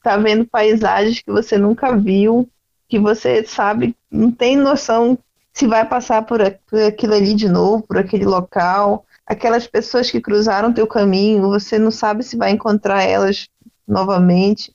[0.03, 2.49] tá vendo paisagens que você nunca viu,
[2.89, 5.19] que você sabe, não tem noção
[5.53, 9.05] se vai passar por, aquilo ali de novo, por aquele local.
[9.27, 13.49] Aquelas pessoas que cruzaram teu caminho, você não sabe se vai encontrar elas
[13.87, 14.75] novamente,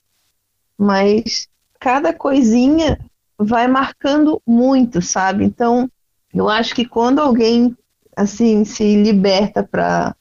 [0.76, 1.48] mas
[1.78, 2.98] cada coisinha
[3.36, 5.44] vai marcando muito, sabe?
[5.44, 5.90] Então,
[6.32, 7.76] eu acho que quando alguém
[8.16, 10.14] assim se liberta para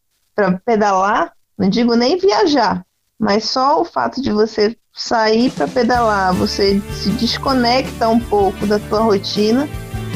[0.65, 2.85] pedalar, não digo nem viajar,
[3.17, 8.79] mas só o fato de você sair para pedalar, você se desconecta um pouco da
[8.79, 9.67] tua rotina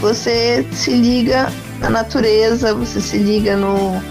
[0.02, 4.02] você se liga na natureza, você se liga no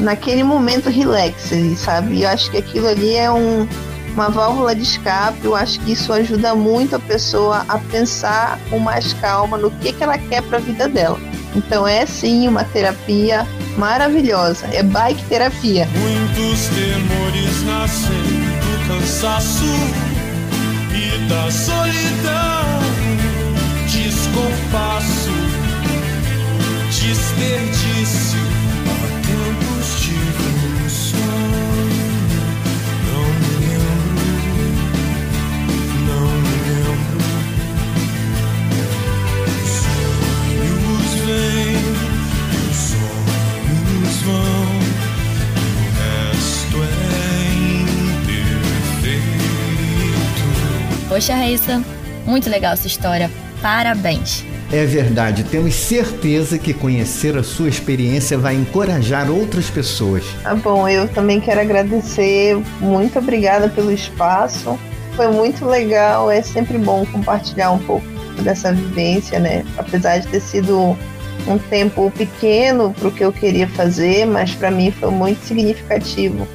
[0.00, 2.22] naquele momento relax sabe?
[2.22, 3.68] Eu acho que aquilo ali é um,
[4.14, 5.44] uma válvula de escape.
[5.44, 9.92] Eu acho que isso ajuda muito a pessoa a pensar com mais calma no que,
[9.92, 11.18] que ela quer para a vida dela.
[11.54, 14.66] Então é sim uma terapia maravilhosa.
[14.72, 15.88] É bike terapia.
[15.94, 18.22] Muitos temores nascem
[18.60, 19.64] do cansaço
[20.92, 23.03] e da solidão.
[24.34, 25.30] Descompasso
[26.90, 28.42] desperdício.
[28.88, 29.86] Há tempos
[30.90, 31.62] sonho,
[33.06, 34.26] não me lembro,
[36.08, 37.22] não me lembro.
[39.46, 41.84] Os sonhos vêm,
[42.70, 44.66] os sonhos vão,
[45.78, 46.94] o resto é.
[51.08, 51.80] Poxa, Raíssa,
[52.26, 53.43] muito legal essa história.
[53.64, 54.44] Parabéns!
[54.70, 60.22] É verdade, temos certeza que conhecer a sua experiência vai encorajar outras pessoas.
[60.42, 62.62] Tá bom, eu também quero agradecer.
[62.78, 64.78] Muito obrigada pelo espaço.
[65.16, 68.04] Foi muito legal, é sempre bom compartilhar um pouco
[68.42, 69.64] dessa vivência, né?
[69.78, 70.94] Apesar de ter sido
[71.48, 76.46] um tempo pequeno para o que eu queria fazer, mas para mim foi muito significativo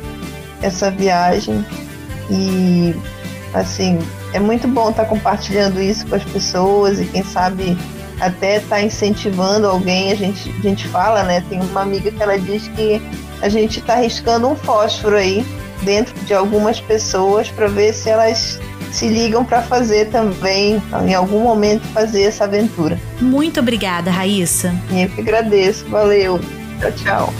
[0.62, 1.66] essa viagem.
[2.30, 2.94] E
[3.56, 3.98] assim,
[4.34, 7.78] é muito bom estar compartilhando isso com as pessoas e quem sabe
[8.20, 11.44] até está incentivando alguém, a gente, a gente fala, né?
[11.50, 13.02] Tem uma amiga que ela diz que
[13.42, 15.46] a gente está arriscando um fósforo aí
[15.84, 18.60] dentro de algumas pessoas para ver se elas
[18.92, 23.00] se ligam para fazer também, em algum momento, fazer essa aventura.
[23.22, 24.74] Muito obrigada, Raíssa.
[24.92, 25.86] Eu que agradeço.
[25.88, 26.40] Valeu.
[26.80, 27.34] Tchau, tchau.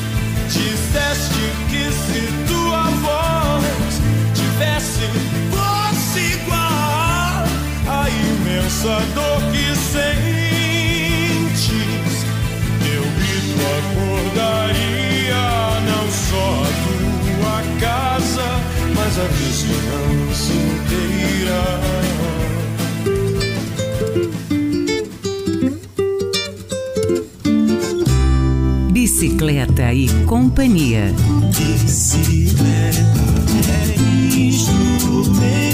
[8.80, 10.64] Imensa dor que sentes,
[12.82, 15.46] teu grito acordaria
[15.86, 18.48] não só a tua casa,
[18.96, 21.62] mas a vizinhança inteira.
[28.92, 31.14] Bicicleta e Companhia.
[31.58, 33.04] Bicicleta
[33.68, 33.96] é
[34.38, 35.69] instrumento.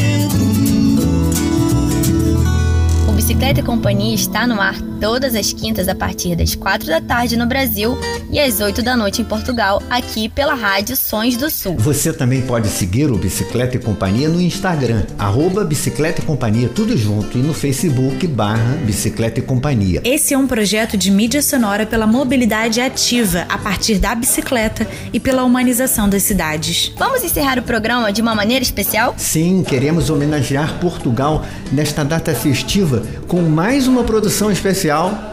[3.25, 7.35] Bicicleta e Companhia está no ar todas as quintas a partir das 4 da tarde
[7.35, 7.97] no Brasil
[8.31, 11.75] e às 8 da noite em Portugal, aqui pela Rádio Sons do Sul.
[11.77, 16.97] Você também pode seguir o Bicicleta e Companhia no Instagram, arroba Bicicleta e Companhia, tudo
[16.97, 20.01] junto, e no Facebook, barra Bicicleta e Companhia.
[20.03, 25.19] Esse é um projeto de mídia sonora pela mobilidade ativa a partir da bicicleta e
[25.19, 26.91] pela humanização das cidades.
[26.97, 29.13] Vamos encerrar o programa de uma maneira especial?
[29.17, 34.84] Sim, queremos homenagear Portugal nesta data festiva com mais uma produção especial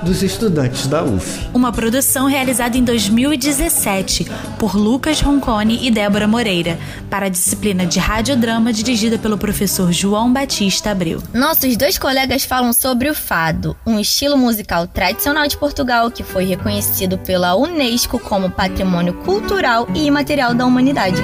[0.02, 1.50] dos estudantes da UF.
[1.52, 4.26] Uma produção realizada em 2017
[4.58, 6.78] por Lucas Roncone e Débora Moreira,
[7.10, 11.22] para a disciplina de radiodrama dirigida pelo professor João Batista Abreu.
[11.34, 16.44] Nossos dois colegas falam sobre o fado, um estilo musical tradicional de Portugal que foi
[16.44, 21.20] reconhecido pela Unesco como Patrimônio Cultural e Imaterial da Humanidade.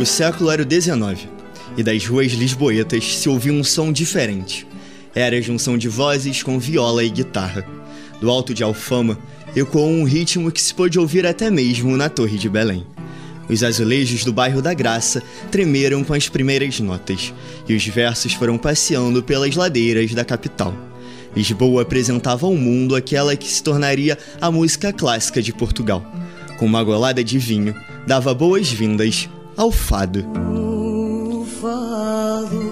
[0.00, 1.28] O século era o XIX,
[1.76, 4.66] e das ruas lisboetas se ouvia um som diferente.
[5.14, 7.66] Era a junção de vozes com viola e guitarra.
[8.20, 9.18] Do alto de Alfama
[9.56, 12.86] ecoou um ritmo que se pôde ouvir até mesmo na Torre de Belém.
[13.48, 17.34] Os azulejos do bairro da Graça tremeram com as primeiras notas,
[17.68, 20.72] e os versos foram passeando pelas ladeiras da capital.
[21.34, 26.04] Lisboa apresentava ao mundo aquela que se tornaria a música clássica de Portugal.
[26.58, 27.74] Com uma golada de vinho,
[28.06, 30.24] dava boas-vindas ao fado.
[31.60, 32.70] Fado.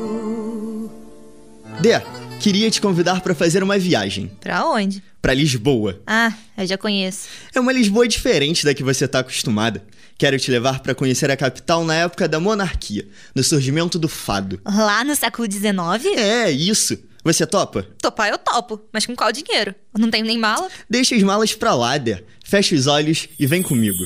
[2.38, 4.30] Queria te convidar para fazer uma viagem.
[4.40, 5.02] Pra onde?
[5.20, 6.00] Para Lisboa.
[6.06, 7.28] Ah, eu já conheço.
[7.54, 9.82] É uma Lisboa diferente da que você está acostumada.
[10.16, 14.60] Quero te levar para conhecer a capital na época da monarquia, no surgimento do fado.
[14.64, 16.16] Lá no século XIX?
[16.16, 16.98] É, isso.
[17.24, 17.86] Você topa?
[18.00, 19.74] Topar eu topo, mas com qual dinheiro?
[19.94, 20.68] Eu não tenho nem mala.
[20.88, 22.24] Deixa as malas pra lá, Dé.
[22.44, 23.98] Fecha os olhos e vem comigo.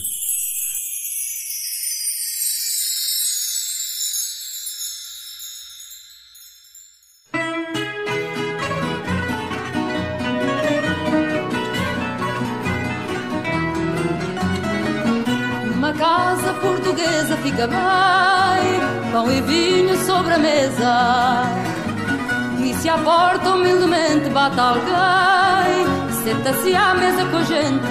[24.33, 25.87] Bate alguém,
[26.25, 27.87] senta-se à mesa com a gente.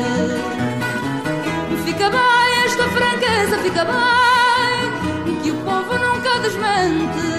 [1.86, 7.32] Fica bem esta franqueza, fica bem, que o povo nunca desmente.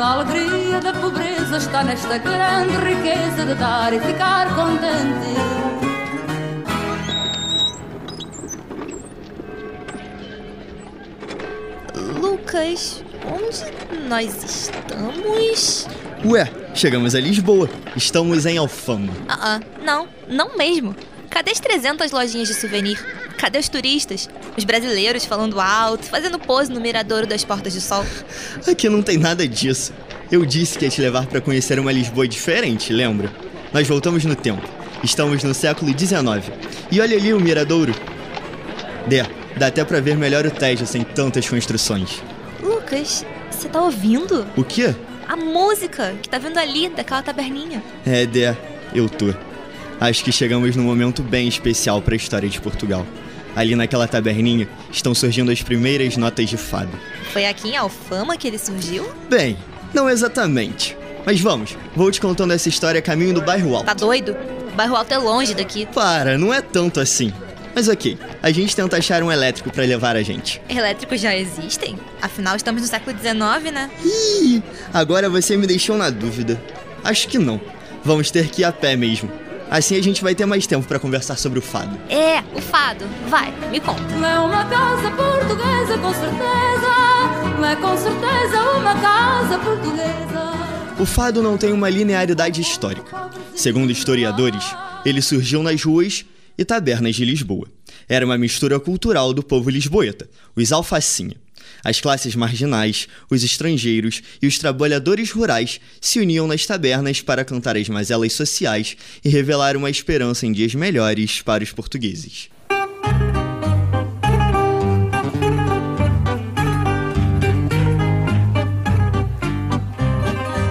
[0.00, 5.34] A alegria da pobreza está nesta grande riqueza de dar e ficar contente.
[12.20, 15.86] Lucas, onde nós estamos?
[16.22, 17.68] Ué, chegamos a Lisboa.
[17.96, 19.12] Estamos em Alfama.
[19.28, 20.94] Ah, ah, não, não mesmo.
[21.30, 23.02] Cadê as 300 lojinhas de souvenir?
[23.36, 24.28] Cadê os turistas?
[24.56, 28.04] Os brasileiros falando alto, fazendo pose no miradouro das Portas do Sol?
[28.66, 29.92] Aqui não tem nada disso.
[30.30, 33.30] Eu disse que ia te levar para conhecer uma Lisboa diferente, lembra?
[33.72, 34.62] Nós voltamos no tempo.
[35.02, 36.50] Estamos no século XIX.
[36.90, 37.94] E olha ali o miradouro.
[39.06, 42.22] Dé, dá até para ver melhor o Tejo sem tantas construções.
[42.62, 44.46] Lucas, você tá ouvindo?
[44.56, 44.94] O quê?
[45.34, 47.82] A música que tá vindo ali, daquela taberninha.
[48.06, 48.56] É, Dé,
[48.94, 49.34] eu tô.
[50.00, 53.04] Acho que chegamos num momento bem especial para a história de Portugal.
[53.56, 56.96] Ali naquela taberninha estão surgindo as primeiras notas de fado.
[57.32, 59.10] Foi aqui em Alfama que ele surgiu?
[59.28, 59.58] Bem,
[59.92, 60.96] não exatamente.
[61.26, 63.86] Mas vamos, vou te contando essa história a caminho do bairro Alto.
[63.86, 64.36] Tá doido?
[64.72, 65.84] O bairro Alto é longe daqui.
[65.92, 67.32] Para, não é tanto assim.
[67.74, 70.60] Mas ok, a gente tenta achar um elétrico para levar a gente.
[70.68, 71.98] Elétricos já existem?
[72.20, 73.90] Afinal, estamos no século XIX, né?
[74.04, 76.60] Ih, agora você me deixou na dúvida.
[77.02, 77.58] Acho que não.
[78.04, 79.32] Vamos ter que ir a pé mesmo.
[79.70, 81.98] Assim a gente vai ter mais tempo para conversar sobre o fado.
[82.10, 83.06] É, o fado.
[83.30, 84.02] Vai, me conta.
[84.12, 86.94] É uma casa portuguesa, com certeza.
[87.66, 90.52] É com certeza uma casa portuguesa.
[91.00, 93.30] O fado não tem uma linearidade histórica.
[93.56, 96.26] Segundo historiadores, ele surgiu nas ruas
[96.58, 97.68] e tabernas de Lisboa.
[98.08, 101.36] Era uma mistura cultural do povo lisboeta, os alfacinha.
[101.82, 107.76] As classes marginais, os estrangeiros e os trabalhadores rurais se uniam nas tabernas para cantar
[107.76, 112.48] as mazelas sociais e revelar uma esperança em dias melhores para os portugueses.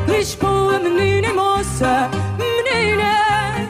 [0.07, 2.09] Lisboa, menina e moça,
[2.39, 3.69] menina,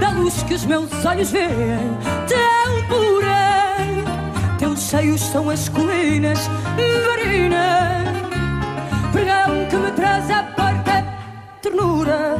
[0.00, 2.45] da luz que os meus olhos veem.
[4.86, 6.38] Seios são as colinas,
[7.08, 8.04] marina,
[9.10, 11.04] pregão que me traz a porta
[11.60, 12.36] ternura.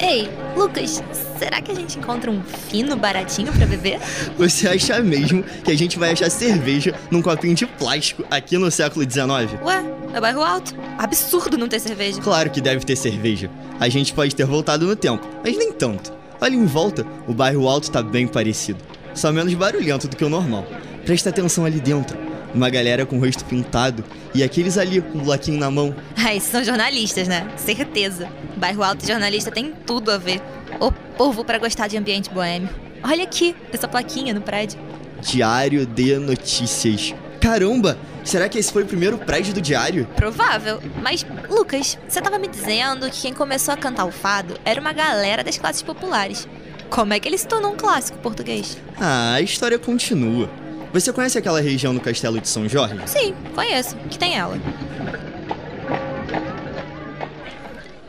[0.00, 1.04] Ei, Lucas,
[1.38, 4.00] será que a gente encontra um fino baratinho pra beber?
[4.38, 8.70] Você acha mesmo que a gente vai achar cerveja num copinho de plástico aqui no
[8.70, 9.62] século XIX?
[9.62, 10.74] Ué, é bairro alto.
[10.96, 12.22] Absurdo não ter cerveja.
[12.22, 13.50] Claro que deve ter cerveja.
[13.78, 16.16] A gente pode ter voltado no tempo, mas nem tanto.
[16.40, 18.78] Olha em volta, o bairro alto tá bem parecido.
[19.14, 20.66] Só menos barulhento do que o normal.
[21.04, 22.16] Presta atenção ali dentro.
[22.54, 25.94] Uma galera com o rosto pintado e aqueles ali com o bloquinho na mão.
[26.16, 27.46] Ah, esses são jornalistas, né?
[27.56, 28.28] Certeza.
[28.56, 30.40] Bairro alto e jornalista tem tudo a ver.
[30.80, 32.68] O povo pra gostar de ambiente boêmio.
[33.02, 34.78] Olha aqui, essa plaquinha no prédio.
[35.20, 37.14] Diário de Notícias.
[37.40, 37.96] Caramba!
[38.26, 40.04] Será que esse foi o primeiro prédio do diário?
[40.16, 40.82] Provável.
[41.00, 44.92] Mas, Lucas, você tava me dizendo que quem começou a cantar o fado era uma
[44.92, 46.48] galera das classes populares.
[46.90, 48.76] Como é que ele se tornou um clássico português?
[48.98, 50.50] Ah, a história continua.
[50.92, 53.00] Você conhece aquela região no Castelo de São Jorge?
[53.06, 53.94] Sim, conheço.
[54.10, 54.58] Que tem ela.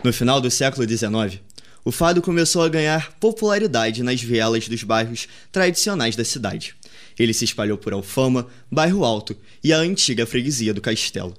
[0.03, 1.39] No final do século XIX,
[1.85, 6.75] o fado começou a ganhar popularidade nas vielas dos bairros tradicionais da cidade.
[7.17, 11.33] Ele se espalhou por Alfama, Bairro Alto e a antiga freguesia do Castelo.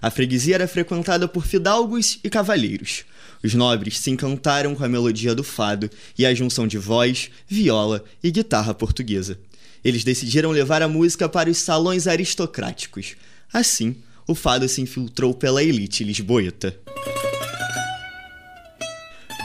[0.00, 3.04] A freguesia era frequentada por fidalgos e cavalheiros.
[3.42, 8.04] Os nobres se encantaram com a melodia do fado e a junção de voz, viola
[8.22, 9.38] e guitarra portuguesa.
[9.84, 13.16] Eles decidiram levar a música para os salões aristocráticos.
[13.52, 16.74] Assim, o fado se infiltrou pela elite lisboeta.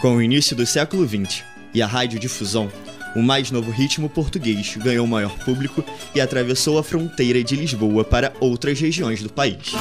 [0.02, 2.72] Com o início do século XX e a radiodifusão,
[3.16, 5.84] o mais novo ritmo português ganhou maior público
[6.14, 9.74] e atravessou a fronteira de Lisboa para outras regiões do país.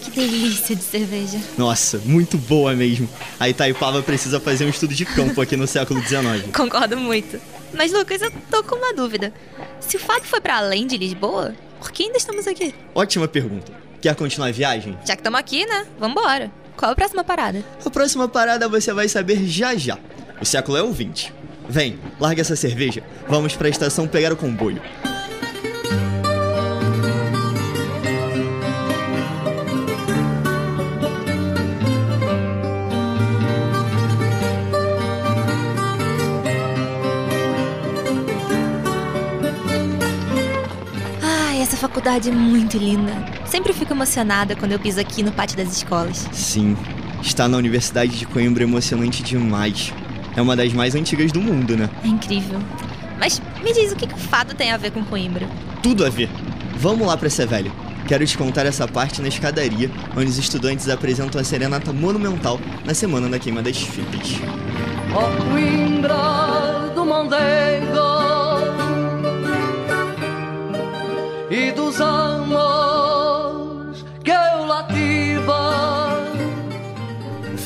[0.00, 1.38] Que delícia de cerveja.
[1.58, 3.08] Nossa, muito boa mesmo.
[3.38, 6.50] A Itaipava precisa fazer um estudo de campo aqui no século XIX.
[6.56, 7.38] Concordo muito.
[7.74, 9.32] Mas, Lucas, eu tô com uma dúvida.
[9.80, 12.74] Se o fado foi para além de Lisboa, por que ainda estamos aqui?
[12.94, 13.72] Ótima pergunta.
[14.00, 14.96] Quer continuar a viagem?
[15.04, 15.86] Já que estamos aqui, né?
[15.98, 16.50] Vambora.
[16.76, 17.64] Qual a próxima parada?
[17.84, 19.98] A próxima parada você vai saber já já.
[20.40, 21.32] O século é o 20.
[21.68, 23.02] Vem, larga essa cerveja.
[23.28, 24.80] Vamos para a estação pegar o comboio.
[41.22, 43.12] Ai, essa faculdade é muito linda.
[43.44, 46.28] Sempre fico emocionada quando eu piso aqui no pátio das escolas.
[46.32, 46.76] Sim,
[47.22, 49.92] estar na Universidade de Coimbra é emocionante demais.
[50.36, 51.88] É uma das mais antigas do mundo, né?
[52.04, 52.60] É incrível.
[53.18, 55.48] Mas me diz, o que, que o fado tem a ver com Coimbra?
[55.82, 56.28] Tudo a ver.
[56.76, 57.72] Vamos lá para essa velha.
[58.06, 62.94] Quero te contar essa parte na escadaria, onde os estudantes apresentam a serenata monumental na
[62.94, 64.38] semana da queima das fitas.
[65.12, 67.96] Ó Coimbra do Mondego
[71.50, 72.95] e dos anos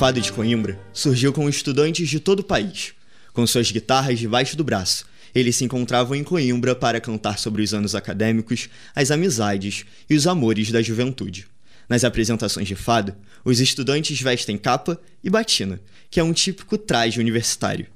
[0.01, 2.94] O fado de Coimbra surgiu com estudantes de todo o país.
[3.34, 7.74] Com suas guitarras debaixo do braço, eles se encontravam em Coimbra para cantar sobre os
[7.74, 11.46] anos acadêmicos, as amizades e os amores da juventude.
[11.86, 15.78] Nas apresentações de fado, os estudantes vestem capa e batina,
[16.11, 17.86] que é um típico traje universitário.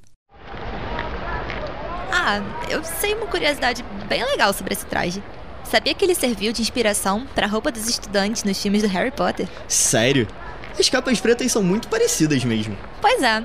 [2.12, 5.22] Ah, eu sei uma curiosidade bem legal sobre esse traje.
[5.64, 9.10] Sabia que ele serviu de inspiração para a roupa dos estudantes nos filmes do Harry
[9.10, 9.48] Potter?
[9.66, 10.28] Sério?
[10.78, 12.76] As capas pretas são muito parecidas mesmo.
[13.00, 13.42] Pois é.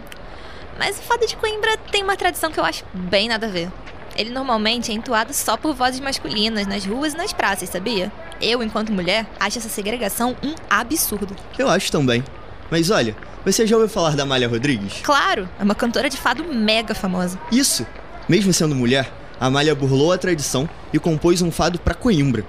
[0.77, 3.69] Mas o fado de Coimbra tem uma tradição que eu acho bem nada a ver.
[4.15, 8.11] Ele normalmente é entoado só por vozes masculinas nas ruas e nas praças, sabia?
[8.41, 11.36] Eu, enquanto mulher, acho essa segregação um absurdo.
[11.57, 12.23] Eu acho também.
[12.71, 13.15] Mas olha,
[13.45, 15.01] você já ouviu falar da Amália Rodrigues?
[15.03, 17.39] Claro, é uma cantora de fado mega famosa.
[17.51, 17.86] Isso!
[18.27, 22.45] Mesmo sendo mulher, a Amália burlou a tradição e compôs um fado para Coimbra.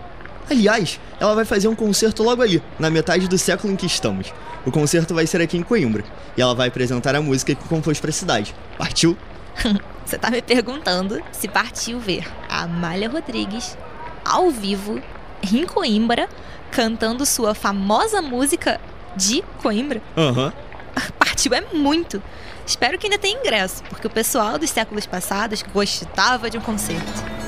[0.50, 4.32] Aliás, ela vai fazer um concerto logo ali, na metade do século em que estamos.
[4.64, 6.04] O concerto vai ser aqui em Coimbra
[6.36, 8.54] e ela vai apresentar a música que compôs para a cidade.
[8.76, 9.16] Partiu?
[10.04, 13.76] Você tá me perguntando se partiu ver a Amália Rodrigues
[14.24, 15.00] ao vivo
[15.52, 16.28] em Coimbra
[16.70, 18.80] cantando sua famosa música
[19.16, 20.02] de Coimbra?
[20.16, 20.52] Aham.
[20.60, 20.70] Uhum.
[21.40, 22.22] divertiu é muito.
[22.66, 27.39] Espero que ainda tenha ingresso, porque o pessoal dos séculos passados gostava de um concerto.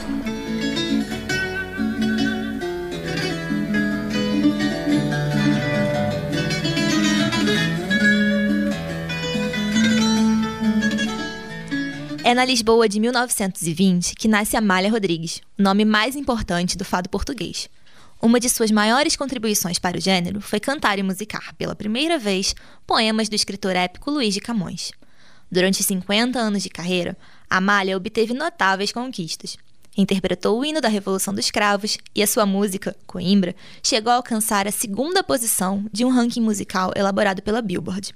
[12.33, 17.11] É na Lisboa de 1920 que nasce Amália Rodrigues, o nome mais importante do fado
[17.11, 17.69] português.
[18.23, 22.55] Uma de suas maiores contribuições para o gênero foi cantar e musicar, pela primeira vez,
[22.87, 24.93] poemas do escritor épico Luís de Camões.
[25.51, 27.19] Durante 50 anos de carreira,
[27.51, 29.59] Amália obteve notáveis conquistas.
[29.95, 34.67] Interpretou o hino da Revolução dos Cravos e a sua música, Coimbra, chegou a alcançar
[34.67, 38.15] a segunda posição de um ranking musical elaborado pela Billboard.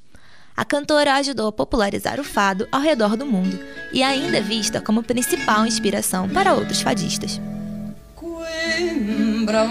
[0.56, 3.58] A cantora ajudou a popularizar o fado ao redor do mundo
[3.92, 7.40] e ainda é vista como principal inspiração para outros fadistas.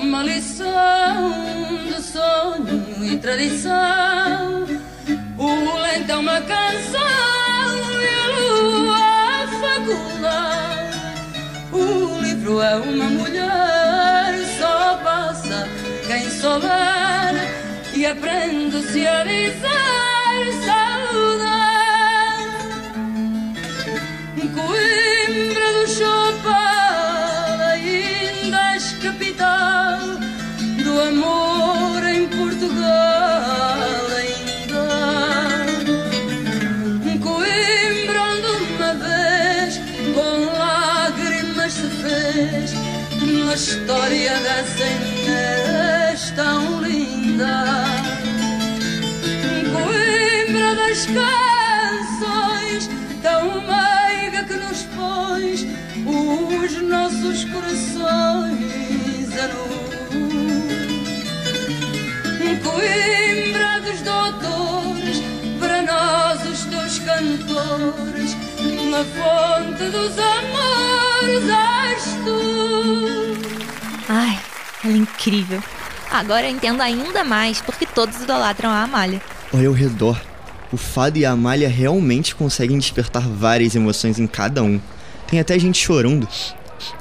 [0.01, 1.55] Uma lição
[2.15, 4.65] sonho e tradição.
[5.37, 7.01] O lento é uma canção
[8.01, 10.97] e a lua faculdade.
[11.73, 15.67] O livro é uma mulher, só passa
[16.07, 17.33] quem souber
[17.93, 20.14] e aprende-se a dizer.
[24.35, 24.94] Coimbra
[68.95, 72.39] na fonte dos amores és tu.
[74.07, 74.39] Ai,
[74.85, 75.61] ela é incrível.
[76.09, 79.21] Agora eu entendo ainda mais porque todos idolatram a Amália.
[79.53, 80.17] Olha ao redor.
[80.71, 84.79] O fado e a Amália realmente conseguem despertar várias emoções em cada um.
[85.27, 86.25] Tem até gente chorando.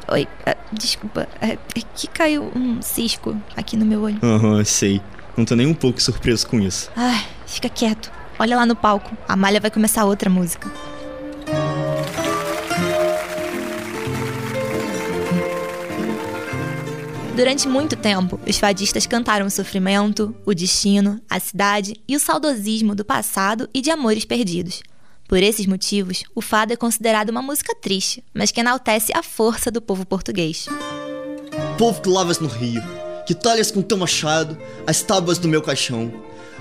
[0.09, 4.18] Oi, ah, desculpa, é, é que caiu um cisco aqui no meu olho.
[4.20, 5.01] Aham, sei.
[5.36, 6.90] Não tô nem um pouco surpreso com isso.
[6.97, 8.11] Ai, fica quieto.
[8.36, 9.16] Olha lá no palco.
[9.28, 10.68] A Amália vai começar outra música.
[17.37, 22.95] Durante muito tempo, os fadistas cantaram o sofrimento, o destino, a cidade e o saudosismo
[22.95, 24.80] do passado e de amores perdidos.
[25.28, 29.68] Por esses motivos, o fado é considerado uma música triste, mas que enaltece a força
[29.68, 30.66] do povo português.
[31.76, 32.80] Povo que lavas no rio,
[33.26, 34.57] que talhas com teu machado
[34.87, 36.12] as tábuas do meu caixão.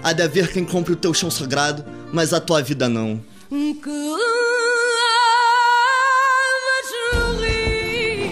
[0.01, 3.23] Há de haver quem compre o teu chão sagrado, mas a tua vida não.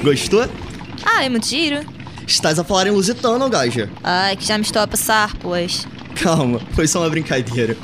[0.03, 0.49] Gostou?
[1.05, 2.00] Ah, é muito giro.
[2.31, 3.89] Estás a falar em lusitano, gaja.
[4.01, 5.85] Ai, que já me estou a passar, pois.
[6.15, 7.75] Calma, foi só uma brincadeira.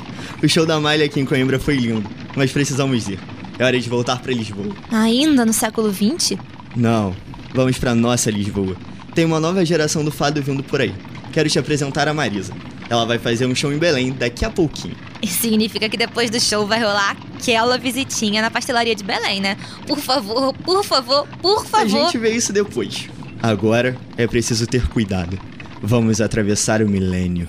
[0.42, 3.20] O show da Malha aqui em Coimbra foi lindo, mas precisamos ir.
[3.58, 4.74] É hora de voltar para Lisboa.
[4.90, 6.38] Ainda no século XX?
[6.74, 7.14] Não,
[7.54, 8.74] vamos para nossa Lisboa.
[9.14, 10.94] Tem uma nova geração do fado vindo por aí.
[11.30, 12.54] Quero te apresentar a Marisa.
[12.88, 14.96] Ela vai fazer um show em Belém daqui a pouquinho.
[15.20, 19.58] Isso significa que depois do show vai rolar aquela visitinha na pastelaria de Belém, né?
[19.86, 22.00] Por favor, por favor, por favor.
[22.00, 23.10] A gente vê isso depois.
[23.42, 25.38] Agora é preciso ter cuidado.
[25.80, 27.48] Vamos atravessar o milênio.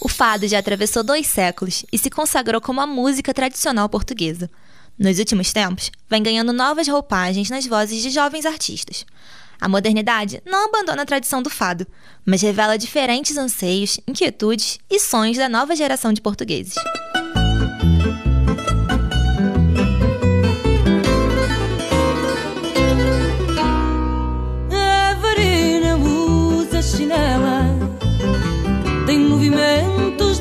[0.00, 4.48] O fado já atravessou dois séculos e se consagrou como a música tradicional portuguesa.
[4.96, 9.04] Nos últimos tempos, vem ganhando novas roupagens nas vozes de jovens artistas.
[9.60, 11.86] A modernidade não abandona a tradição do fado,
[12.24, 16.74] mas revela diferentes anseios, inquietudes e sonhos da nova geração de portugueses.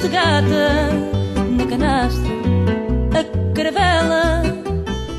[0.02, 0.90] De gata
[1.56, 2.24] na canastra,
[3.14, 4.42] a caravela.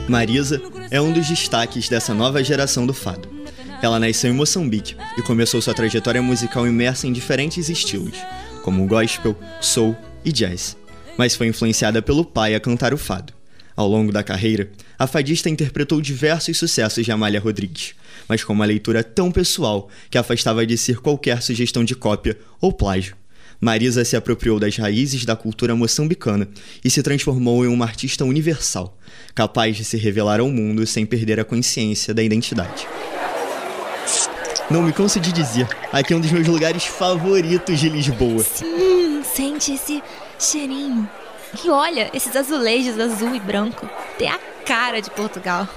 [0.09, 0.61] Marisa
[0.91, 3.29] é um dos destaques dessa nova geração do fado.
[3.81, 8.17] Ela nasceu em Moçambique e começou sua trajetória musical imersa em diferentes estilos,
[8.65, 10.77] como gospel, soul e jazz,
[11.17, 13.33] mas foi influenciada pelo pai a cantar o fado.
[13.77, 14.69] Ao longo da carreira,
[14.99, 17.95] a fadista interpretou diversos sucessos de Amália Rodrigues,
[18.29, 22.73] mas com uma leitura tão pessoal que afastava de ser qualquer sugestão de cópia ou
[22.73, 23.22] plágio.
[23.65, 26.49] Marisa se apropriou das raízes da cultura moçambicana
[26.85, 28.99] e se transformou em uma artista universal,
[29.37, 32.89] capaz de se revelar ao mundo sem perder a consciência da identidade.
[34.69, 38.43] Não me canso de dizer, aqui é um dos meus lugares favoritos de Lisboa.
[38.43, 40.03] Sim, sente esse
[40.41, 41.09] cheirinho.
[41.65, 43.89] E olha, esses azulejos azul e branco.
[44.19, 45.69] Tem a cara de Portugal.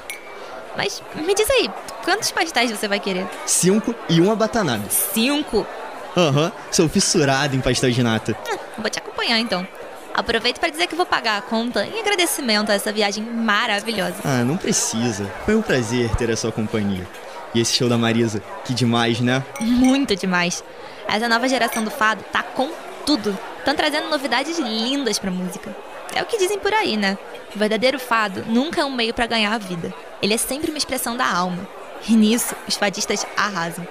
[0.76, 1.70] Mas me diz aí,
[2.04, 3.28] quantos pastéis você vai querer?
[3.46, 4.86] Cinco e um abatanado.
[4.90, 5.68] Cinco?
[6.16, 8.36] Aham, uhum, sou fissurado em pastel de nata.
[8.50, 9.68] Ah, vou te acompanhar então.
[10.14, 14.16] Aproveito para dizer que vou pagar a conta em agradecimento a essa viagem maravilhosa.
[14.24, 15.30] Ah, não precisa.
[15.44, 17.06] Foi um prazer ter a sua companhia.
[17.54, 19.44] E esse show da Marisa, que demais, né?
[19.60, 20.64] Muito demais.
[21.08, 22.72] Essa nova geração do fado tá com
[23.06, 23.38] tudo.
[23.60, 25.76] Estão trazendo novidades lindas pra música.
[26.14, 27.18] É o que dizem por aí, né?
[27.54, 29.94] O verdadeiro fado nunca é um meio para ganhar a vida.
[30.22, 31.68] Ele é sempre uma expressão da alma.
[32.08, 33.86] E nisso, os fadistas arrasam.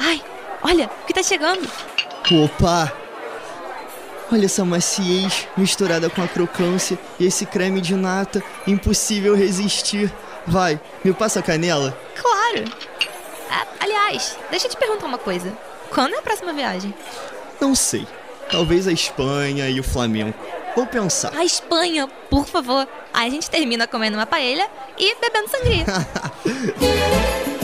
[0.00, 0.22] Ai,
[0.62, 1.68] olha, o que tá chegando?
[2.32, 2.90] Opa!
[4.32, 10.10] Olha essa maciez misturada com a crocância e esse creme de nata, impossível resistir.
[10.46, 11.96] Vai, me passa a canela?
[12.14, 12.64] Claro!
[13.50, 15.52] Ah, aliás, deixa eu te perguntar uma coisa.
[15.90, 16.94] Quando é a próxima viagem?
[17.60, 18.06] Não sei.
[18.50, 20.34] Talvez a Espanha e o Flamengo.
[20.74, 21.36] Vou pensar.
[21.36, 22.88] A Espanha, por favor.
[23.12, 25.84] Aí a gente termina comendo uma paella e bebendo sangria.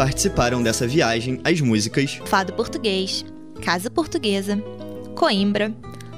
[0.00, 3.22] Participaram dessa viagem as músicas Fado Português,
[3.60, 4.56] Casa Portuguesa,
[5.14, 5.74] Coimbra,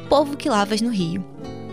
[0.08, 1.24] Povo que Lavas no Rio.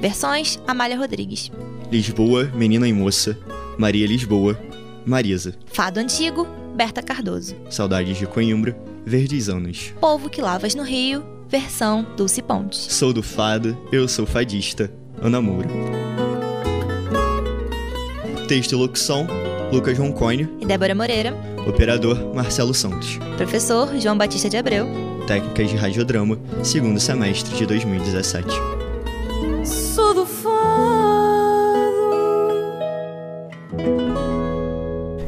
[0.01, 1.51] Versões Amália Rodrigues.
[1.91, 3.37] Lisboa, Menina e Moça,
[3.77, 4.59] Maria Lisboa,
[5.05, 5.53] Marisa.
[5.67, 7.55] Fado Antigo, Berta Cardoso.
[7.69, 9.93] Saudades de Coimbra, Verdes Anos.
[10.01, 12.91] Povo que Lavas no Rio, versão Dulce Pontes.
[12.91, 14.91] Sou do fado, eu sou fadista,
[15.21, 15.69] Ana Moura.
[18.47, 19.27] Texto e locução,
[19.71, 20.49] Lucas Roncone.
[20.59, 21.48] E Débora Moreira.
[21.69, 23.17] Operador, Marcelo Santos.
[23.37, 24.87] Professor, João Batista de Abreu.
[25.27, 28.47] Técnicas de radiodrama, segundo semestre de 2017.
[29.63, 30.59] Sou do fado.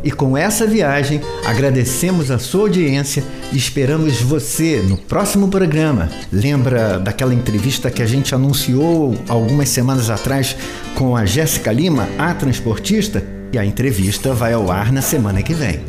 [0.04, 3.24] E com essa viagem, agradecemos a sua audiência
[3.54, 6.10] e esperamos você no próximo programa.
[6.32, 10.58] Lembra daquela entrevista que a gente anunciou algumas semanas atrás
[10.96, 13.24] com a Jéssica Lima, a transportista?
[13.54, 15.82] E a entrevista vai ao ar na semana que vem.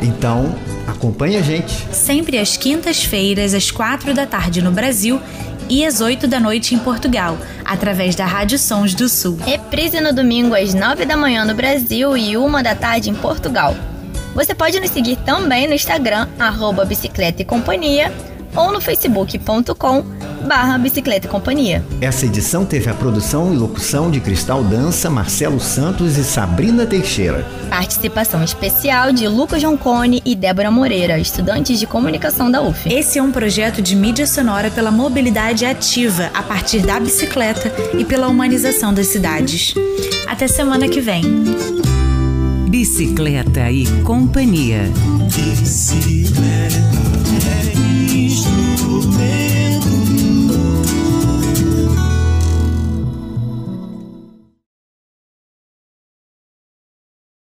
[0.00, 0.54] Então,
[0.86, 1.86] acompanhe a gente.
[1.92, 5.20] Sempre às quintas-feiras, às quatro da tarde no Brasil
[5.68, 9.36] e às 8 da noite em Portugal, através da Rádio Sons do Sul.
[9.44, 13.74] Reprise no domingo às 9 da manhã no Brasil e 1 da tarde em Portugal.
[14.34, 18.12] Você pode nos seguir também no Instagram, arroba bicicleta e companhia,
[18.54, 20.04] ou no facebook.com
[20.46, 21.84] barra bicicleta e companhia.
[22.00, 27.44] Essa edição teve a produção e locução de Cristal Dança, Marcelo Santos e Sabrina Teixeira.
[27.68, 32.92] Participação especial de Lucas Joncone e Débora Moreira, estudantes de comunicação da UF.
[32.92, 38.04] Esse é um projeto de mídia sonora pela mobilidade ativa a partir da bicicleta e
[38.04, 39.74] pela humanização das cidades.
[40.26, 41.22] Até semana que vem.
[42.68, 44.82] Bicicleta e companhia.
[45.34, 46.78] Bicicleta.